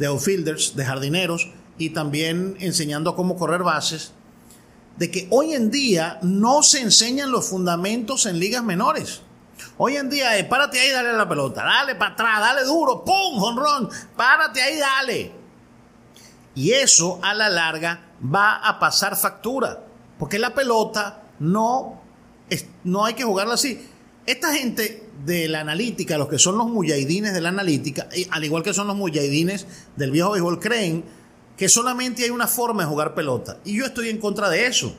de 0.00 0.06
outfielders, 0.06 0.74
de 0.76 0.84
jardineros, 0.86 1.50
y 1.76 1.90
también 1.90 2.56
enseñando 2.58 3.14
cómo 3.14 3.36
correr 3.36 3.62
bases, 3.62 4.12
de 4.96 5.10
que 5.10 5.28
hoy 5.30 5.52
en 5.52 5.70
día 5.70 6.18
no 6.22 6.62
se 6.62 6.80
enseñan 6.80 7.30
los 7.30 7.50
fundamentos 7.50 8.24
en 8.24 8.40
ligas 8.40 8.64
menores. 8.64 9.20
Hoy 9.76 9.96
en 9.96 10.08
día 10.08 10.38
es 10.38 10.46
párate 10.46 10.80
ahí, 10.80 10.90
dale 10.90 11.10
a 11.10 11.12
la 11.12 11.28
pelota, 11.28 11.62
dale 11.62 11.96
para 11.96 12.14
atrás, 12.14 12.40
dale 12.40 12.64
duro, 12.64 13.04
pum, 13.04 13.38
jonrón, 13.38 13.90
párate 14.16 14.62
ahí, 14.62 14.78
dale. 14.78 15.32
Y 16.54 16.72
eso 16.72 17.20
a 17.22 17.34
la 17.34 17.50
larga 17.50 18.00
va 18.24 18.56
a 18.56 18.78
pasar 18.78 19.16
factura, 19.16 19.84
porque 20.18 20.38
la 20.38 20.54
pelota 20.54 21.24
no, 21.40 22.00
no 22.84 23.04
hay 23.04 23.12
que 23.12 23.24
jugarla 23.24 23.54
así. 23.54 23.86
Esta 24.24 24.50
gente 24.54 25.09
de 25.24 25.48
la 25.48 25.60
analítica, 25.60 26.18
los 26.18 26.28
que 26.28 26.38
son 26.38 26.56
los 26.58 26.68
muyahidines 26.68 27.34
de 27.34 27.40
la 27.40 27.50
analítica, 27.50 28.08
al 28.30 28.44
igual 28.44 28.62
que 28.62 28.74
son 28.74 28.86
los 28.86 28.96
muyahidines 28.96 29.66
del 29.96 30.10
viejo 30.10 30.32
béisbol, 30.32 30.60
creen 30.60 31.04
que 31.56 31.68
solamente 31.68 32.24
hay 32.24 32.30
una 32.30 32.46
forma 32.46 32.82
de 32.82 32.88
jugar 32.88 33.14
pelota. 33.14 33.58
Y 33.64 33.78
yo 33.78 33.86
estoy 33.86 34.08
en 34.08 34.18
contra 34.18 34.48
de 34.48 34.66
eso. 34.66 34.94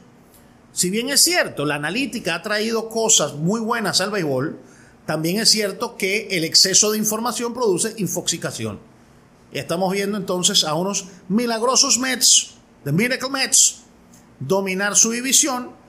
Si 0.73 0.89
bien 0.89 1.09
es 1.09 1.21
cierto, 1.21 1.65
la 1.65 1.75
analítica 1.75 2.35
ha 2.35 2.41
traído 2.41 2.87
cosas 2.87 3.33
muy 3.33 3.59
buenas 3.59 3.99
al 3.99 4.11
béisbol, 4.11 4.59
también 5.05 5.39
es 5.39 5.49
cierto 5.49 5.97
que 5.97 6.27
el 6.31 6.43
exceso 6.43 6.91
de 6.91 6.97
información 6.97 7.53
produce 7.53 7.93
infoxicación. 7.97 8.79
Y 9.51 9.59
estamos 9.59 9.91
viendo 9.91 10.17
entonces 10.17 10.63
a 10.63 10.75
unos 10.75 11.07
milagrosos 11.27 11.97
Mets, 11.97 12.51
de 12.85 12.91
Miracle 12.91 13.29
Mets, 13.29 13.81
dominar 14.39 14.95
su 14.95 15.11
división 15.11 15.80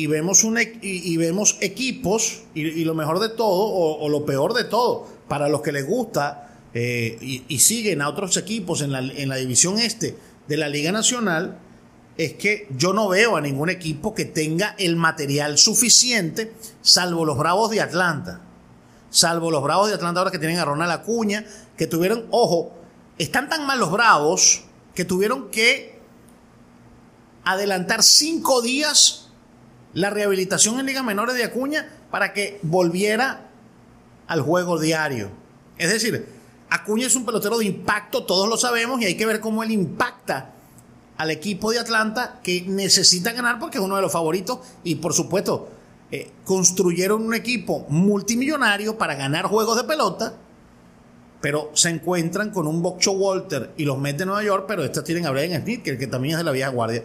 y 0.00 0.06
vemos, 0.06 0.44
un, 0.44 0.58
y, 0.58 0.68
y 0.80 1.16
vemos 1.18 1.58
equipos, 1.60 2.44
y, 2.54 2.84
lo 2.84 2.94
mejor 2.94 3.18
de 3.18 3.28
todo, 3.28 3.48
o, 3.48 4.02
o, 4.02 4.08
lo 4.08 4.24
peor 4.24 4.54
de 4.54 4.64
todo, 4.64 5.06
para 5.28 5.46
los 5.50 5.60
que 5.60 5.72
les 5.72 5.86
gusta 5.86 6.56
eh, 6.72 7.18
y, 7.20 7.44
y, 7.48 7.58
siguen 7.58 8.00
a 8.00 8.08
otros 8.08 8.38
equipos 8.38 8.80
en 8.80 8.92
la, 8.92 9.00
en 9.00 9.28
la 9.28 9.36
división 9.36 9.78
este 9.78 10.16
de 10.48 10.56
la 10.56 10.70
Liga 10.70 10.90
Nacional, 10.90 11.58
es 12.16 12.32
que 12.32 12.66
yo 12.74 12.94
no 12.94 13.10
veo 13.10 13.36
a 13.36 13.42
ningún 13.42 13.68
equipo 13.68 14.14
que 14.14 14.24
tenga 14.24 14.74
el 14.78 14.96
material 14.96 15.58
suficiente, 15.58 16.54
salvo 16.80 17.26
los 17.26 17.36
Bravos 17.36 17.70
de 17.70 17.82
Atlanta. 17.82 18.40
Salvo 19.10 19.50
los 19.50 19.62
Bravos 19.62 19.88
de 19.88 19.96
Atlanta 19.96 20.20
ahora 20.20 20.30
que 20.30 20.38
tienen 20.38 20.58
a 20.58 20.64
Ronald 20.64 20.92
Acuña, 20.92 21.44
que 21.76 21.86
tuvieron, 21.86 22.24
ojo, 22.30 22.72
están 23.18 23.50
tan 23.50 23.66
mal 23.66 23.78
los 23.78 23.90
Bravos 23.90 24.62
que 24.94 25.04
tuvieron 25.04 25.50
que 25.50 26.00
adelantar 27.44 28.02
cinco 28.02 28.62
días 28.62 29.29
la 29.94 30.10
rehabilitación 30.10 30.78
en 30.78 30.86
ligas 30.86 31.04
menores 31.04 31.34
de 31.36 31.44
Acuña 31.44 31.88
para 32.10 32.32
que 32.32 32.58
volviera 32.62 33.48
al 34.26 34.42
juego 34.42 34.78
diario. 34.78 35.30
Es 35.78 35.90
decir, 35.90 36.26
Acuña 36.70 37.06
es 37.06 37.16
un 37.16 37.24
pelotero 37.24 37.58
de 37.58 37.64
impacto, 37.64 38.24
todos 38.24 38.48
lo 38.48 38.56
sabemos, 38.56 39.00
y 39.00 39.06
hay 39.06 39.16
que 39.16 39.26
ver 39.26 39.40
cómo 39.40 39.62
él 39.62 39.72
impacta 39.72 40.52
al 41.16 41.30
equipo 41.30 41.70
de 41.70 41.78
Atlanta 41.78 42.40
que 42.42 42.62
necesita 42.62 43.32
ganar 43.32 43.58
porque 43.58 43.78
es 43.78 43.84
uno 43.84 43.96
de 43.96 44.02
los 44.02 44.12
favoritos 44.12 44.60
y 44.84 44.94
por 44.94 45.12
supuesto 45.12 45.68
eh, 46.10 46.30
construyeron 46.44 47.26
un 47.26 47.34
equipo 47.34 47.84
multimillonario 47.88 48.96
para 48.96 49.16
ganar 49.16 49.46
juegos 49.46 49.76
de 49.76 49.84
pelota, 49.84 50.34
pero 51.40 51.70
se 51.74 51.90
encuentran 51.90 52.50
con 52.50 52.66
un 52.66 52.82
Boxo 52.82 53.12
Walter 53.12 53.72
y 53.76 53.84
los 53.84 53.98
Mets 53.98 54.18
de 54.18 54.26
Nueva 54.26 54.42
York, 54.42 54.64
pero 54.66 54.82
estos 54.82 55.04
tienen 55.04 55.26
a 55.26 55.30
Brian 55.30 55.60
Smith, 55.62 55.82
que 55.82 56.06
también 56.06 56.34
es 56.34 56.38
de 56.38 56.44
la 56.44 56.52
vieja 56.52 56.70
guardia. 56.70 57.04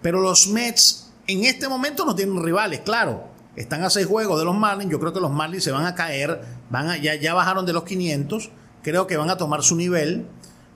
Pero 0.00 0.20
los 0.20 0.48
Mets 0.48 1.09
en 1.30 1.44
este 1.44 1.68
momento 1.68 2.04
no 2.04 2.14
tienen 2.14 2.42
rivales, 2.42 2.80
claro. 2.80 3.24
Están 3.56 3.82
a 3.82 3.90
seis 3.90 4.06
juegos 4.06 4.38
de 4.38 4.44
los 4.44 4.56
Marlins. 4.56 4.90
Yo 4.90 5.00
creo 5.00 5.12
que 5.12 5.20
los 5.20 5.30
Marlins 5.30 5.64
se 5.64 5.72
van 5.72 5.86
a 5.86 5.94
caer. 5.94 6.40
Van 6.70 6.88
a, 6.88 6.96
ya, 6.96 7.14
ya 7.14 7.34
bajaron 7.34 7.66
de 7.66 7.72
los 7.72 7.84
500. 7.84 8.50
Creo 8.82 9.06
que 9.06 9.16
van 9.16 9.30
a 9.30 9.36
tomar 9.36 9.62
su 9.62 9.76
nivel. 9.76 10.26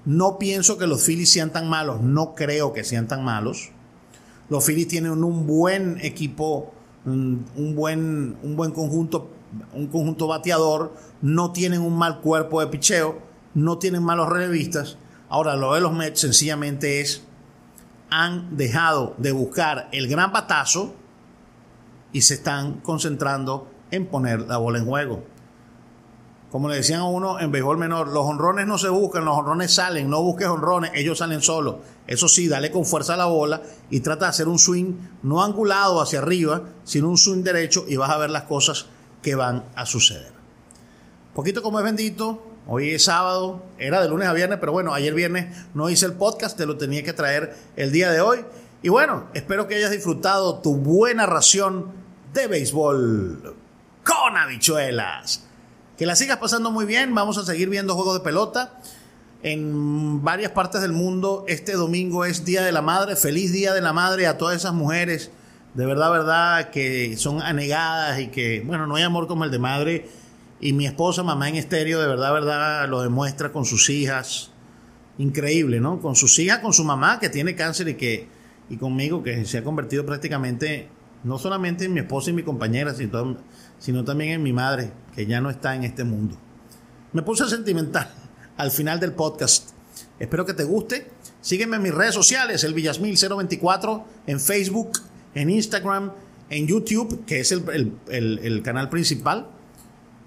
No 0.04 0.38
pienso 0.38 0.76
que 0.76 0.86
los 0.86 1.02
Phillies 1.02 1.30
sean 1.30 1.50
tan 1.50 1.68
malos. 1.68 2.02
No 2.02 2.34
creo 2.34 2.72
que 2.72 2.84
sean 2.84 3.08
tan 3.08 3.24
malos. 3.24 3.70
Los 4.48 4.64
Phillies 4.66 4.88
tienen 4.88 5.24
un 5.24 5.46
buen 5.46 5.98
equipo, 6.02 6.74
un, 7.06 7.46
buen, 7.74 8.36
un 8.42 8.56
buen 8.56 8.72
conjunto, 8.72 9.30
un 9.72 9.86
conjunto 9.86 10.26
bateador. 10.26 10.94
No 11.22 11.52
tienen 11.52 11.80
un 11.80 11.96
mal 11.96 12.20
cuerpo 12.20 12.60
de 12.60 12.66
picheo. 12.66 13.18
No 13.54 13.78
tienen 13.78 14.02
malos 14.02 14.28
relevistas. 14.28 14.98
Ahora, 15.28 15.56
lo 15.56 15.74
de 15.74 15.80
los 15.80 15.92
Mets 15.92 16.20
sencillamente 16.20 17.00
es 17.00 17.24
han 18.10 18.56
dejado 18.56 19.14
de 19.18 19.32
buscar 19.32 19.88
el 19.92 20.08
gran 20.08 20.32
batazo 20.32 20.94
y 22.12 22.22
se 22.22 22.34
están 22.34 22.80
concentrando 22.80 23.68
en 23.90 24.06
poner 24.06 24.42
la 24.42 24.56
bola 24.56 24.78
en 24.78 24.86
juego. 24.86 25.24
Como 26.54 26.68
le 26.68 26.76
decían 26.76 27.00
a 27.00 27.06
uno 27.06 27.40
en 27.40 27.50
béisbol 27.50 27.78
menor, 27.78 28.06
los 28.06 28.24
honrones 28.24 28.68
no 28.68 28.78
se 28.78 28.88
buscan, 28.88 29.24
los 29.24 29.36
honrones 29.36 29.74
salen, 29.74 30.08
no 30.08 30.22
busques 30.22 30.46
honrones, 30.46 30.92
ellos 30.94 31.18
salen 31.18 31.42
solos. 31.42 31.76
Eso 32.06 32.28
sí, 32.28 32.46
dale 32.46 32.70
con 32.70 32.84
fuerza 32.84 33.14
a 33.14 33.16
la 33.16 33.24
bola 33.24 33.60
y 33.90 33.98
trata 33.98 34.26
de 34.26 34.30
hacer 34.30 34.46
un 34.46 34.60
swing 34.60 34.94
no 35.24 35.42
angulado 35.42 36.00
hacia 36.00 36.20
arriba, 36.20 36.62
sino 36.84 37.08
un 37.08 37.18
swing 37.18 37.42
derecho 37.42 37.84
y 37.88 37.96
vas 37.96 38.10
a 38.10 38.18
ver 38.18 38.30
las 38.30 38.44
cosas 38.44 38.86
que 39.20 39.34
van 39.34 39.64
a 39.74 39.84
suceder. 39.84 40.32
Poquito 41.34 41.60
como 41.60 41.80
es 41.80 41.84
bendito, 41.84 42.53
Hoy 42.66 42.92
es 42.92 43.04
sábado, 43.04 43.62
era 43.78 44.00
de 44.00 44.08
lunes 44.08 44.26
a 44.26 44.32
viernes, 44.32 44.58
pero 44.58 44.72
bueno, 44.72 44.94
ayer 44.94 45.12
viernes 45.12 45.54
no 45.74 45.90
hice 45.90 46.06
el 46.06 46.14
podcast, 46.14 46.56
te 46.56 46.64
lo 46.64 46.78
tenía 46.78 47.02
que 47.02 47.12
traer 47.12 47.54
el 47.76 47.92
día 47.92 48.10
de 48.10 48.22
hoy. 48.22 48.38
Y 48.80 48.88
bueno, 48.88 49.26
espero 49.34 49.68
que 49.68 49.74
hayas 49.74 49.90
disfrutado 49.90 50.60
tu 50.60 50.76
buena 50.76 51.26
ración 51.26 51.92
de 52.32 52.46
béisbol 52.46 53.54
con 54.02 54.36
habichuelas. 54.38 55.44
Que 55.98 56.06
la 56.06 56.16
sigas 56.16 56.38
pasando 56.38 56.70
muy 56.70 56.86
bien, 56.86 57.14
vamos 57.14 57.36
a 57.36 57.44
seguir 57.44 57.68
viendo 57.68 57.94
juegos 57.94 58.14
de 58.14 58.20
pelota. 58.20 58.80
en 59.42 60.24
varias 60.24 60.52
partes 60.52 60.80
del 60.80 60.92
mundo 60.92 61.44
este 61.46 61.72
domingo 61.72 62.24
es 62.24 62.46
Día 62.46 62.62
de 62.62 62.72
la 62.72 62.80
Madre. 62.80 63.14
Feliz 63.14 63.52
Día 63.52 63.74
de 63.74 63.82
la 63.82 63.92
Madre 63.92 64.26
a 64.26 64.38
todas 64.38 64.56
esas 64.56 64.72
mujeres, 64.72 65.30
de 65.74 65.84
verdad, 65.84 66.10
verdad, 66.10 66.70
que 66.70 67.18
son 67.18 67.42
anegadas 67.42 68.20
y 68.20 68.28
que, 68.28 68.62
bueno, 68.64 68.86
no 68.86 68.96
hay 68.96 69.02
amor 69.02 69.26
como 69.26 69.44
el 69.44 69.50
de 69.50 69.58
madre. 69.58 70.08
Y 70.64 70.72
mi 70.72 70.86
esposa, 70.86 71.22
mamá 71.22 71.50
en 71.50 71.56
estéreo, 71.56 72.00
de 72.00 72.08
verdad, 72.08 72.32
verdad, 72.32 72.88
lo 72.88 73.02
demuestra 73.02 73.52
con 73.52 73.66
sus 73.66 73.90
hijas. 73.90 74.50
Increíble, 75.18 75.78
¿no? 75.78 76.00
Con 76.00 76.16
sus 76.16 76.38
hijas, 76.38 76.60
con 76.60 76.72
su 76.72 76.84
mamá 76.84 77.20
que 77.20 77.28
tiene 77.28 77.54
cáncer 77.54 77.86
y 77.90 77.96
que, 77.96 78.28
y 78.70 78.78
conmigo, 78.78 79.22
que 79.22 79.44
se 79.44 79.58
ha 79.58 79.62
convertido 79.62 80.06
prácticamente, 80.06 80.88
no 81.22 81.38
solamente 81.38 81.84
en 81.84 81.92
mi 81.92 82.00
esposa 82.00 82.30
y 82.30 82.32
mi 82.32 82.44
compañera, 82.44 82.94
sino, 82.94 83.36
sino 83.78 84.04
también 84.04 84.30
en 84.30 84.42
mi 84.42 84.54
madre, 84.54 84.90
que 85.14 85.26
ya 85.26 85.38
no 85.42 85.50
está 85.50 85.74
en 85.74 85.84
este 85.84 86.02
mundo. 86.02 86.34
Me 87.12 87.20
puse 87.20 87.46
sentimental 87.46 88.10
al 88.56 88.70
final 88.70 88.98
del 88.98 89.12
podcast. 89.12 89.72
Espero 90.18 90.46
que 90.46 90.54
te 90.54 90.64
guste. 90.64 91.10
Sígueme 91.42 91.76
en 91.76 91.82
mis 91.82 91.94
redes 91.94 92.14
sociales, 92.14 92.64
el 92.64 92.74
Villasmil024, 92.74 94.04
en 94.28 94.40
Facebook, 94.40 94.92
en 95.34 95.50
Instagram, 95.50 96.12
en 96.48 96.66
YouTube, 96.66 97.26
que 97.26 97.40
es 97.40 97.52
el, 97.52 97.92
el, 98.08 98.38
el 98.38 98.62
canal 98.62 98.88
principal, 98.88 99.50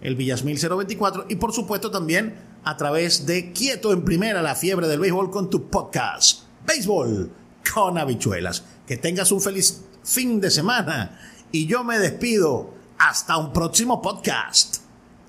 el 0.01 0.17
Villasmil024, 0.17 1.25
y 1.29 1.35
por 1.35 1.53
supuesto 1.53 1.91
también 1.91 2.35
a 2.63 2.77
través 2.77 3.25
de 3.25 3.51
Quieto 3.53 3.93
en 3.93 4.03
Primera, 4.03 4.41
la 4.41 4.55
fiebre 4.55 4.87
del 4.87 4.99
béisbol 4.99 5.31
con 5.31 5.49
tu 5.49 5.69
podcast, 5.69 6.43
Béisbol 6.65 7.31
con 7.73 7.97
habichuelas. 7.97 8.63
Que 8.85 8.97
tengas 8.97 9.31
un 9.31 9.41
feliz 9.41 9.83
fin 10.03 10.39
de 10.39 10.51
semana 10.51 11.19
y 11.51 11.65
yo 11.67 11.83
me 11.83 11.99
despido. 11.99 12.75
Hasta 12.99 13.37
un 13.37 13.53
próximo 13.53 14.01
podcast. 14.01 14.77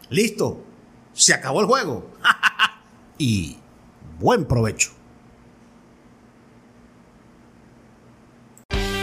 Listo. 0.09 0.64
Se 1.12 1.35
acabó 1.35 1.61
el 1.61 1.66
juego. 1.66 2.11
y 3.19 3.59
buen 4.19 4.47
provecho. 4.47 4.91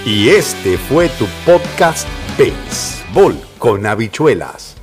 Y 0.05 0.29
este 0.29 0.77
fue 0.77 1.09
tu 1.09 1.25
podcast 1.45 2.07
Béisbol 2.37 3.39
con 3.57 3.85
habichuelas. 3.85 4.74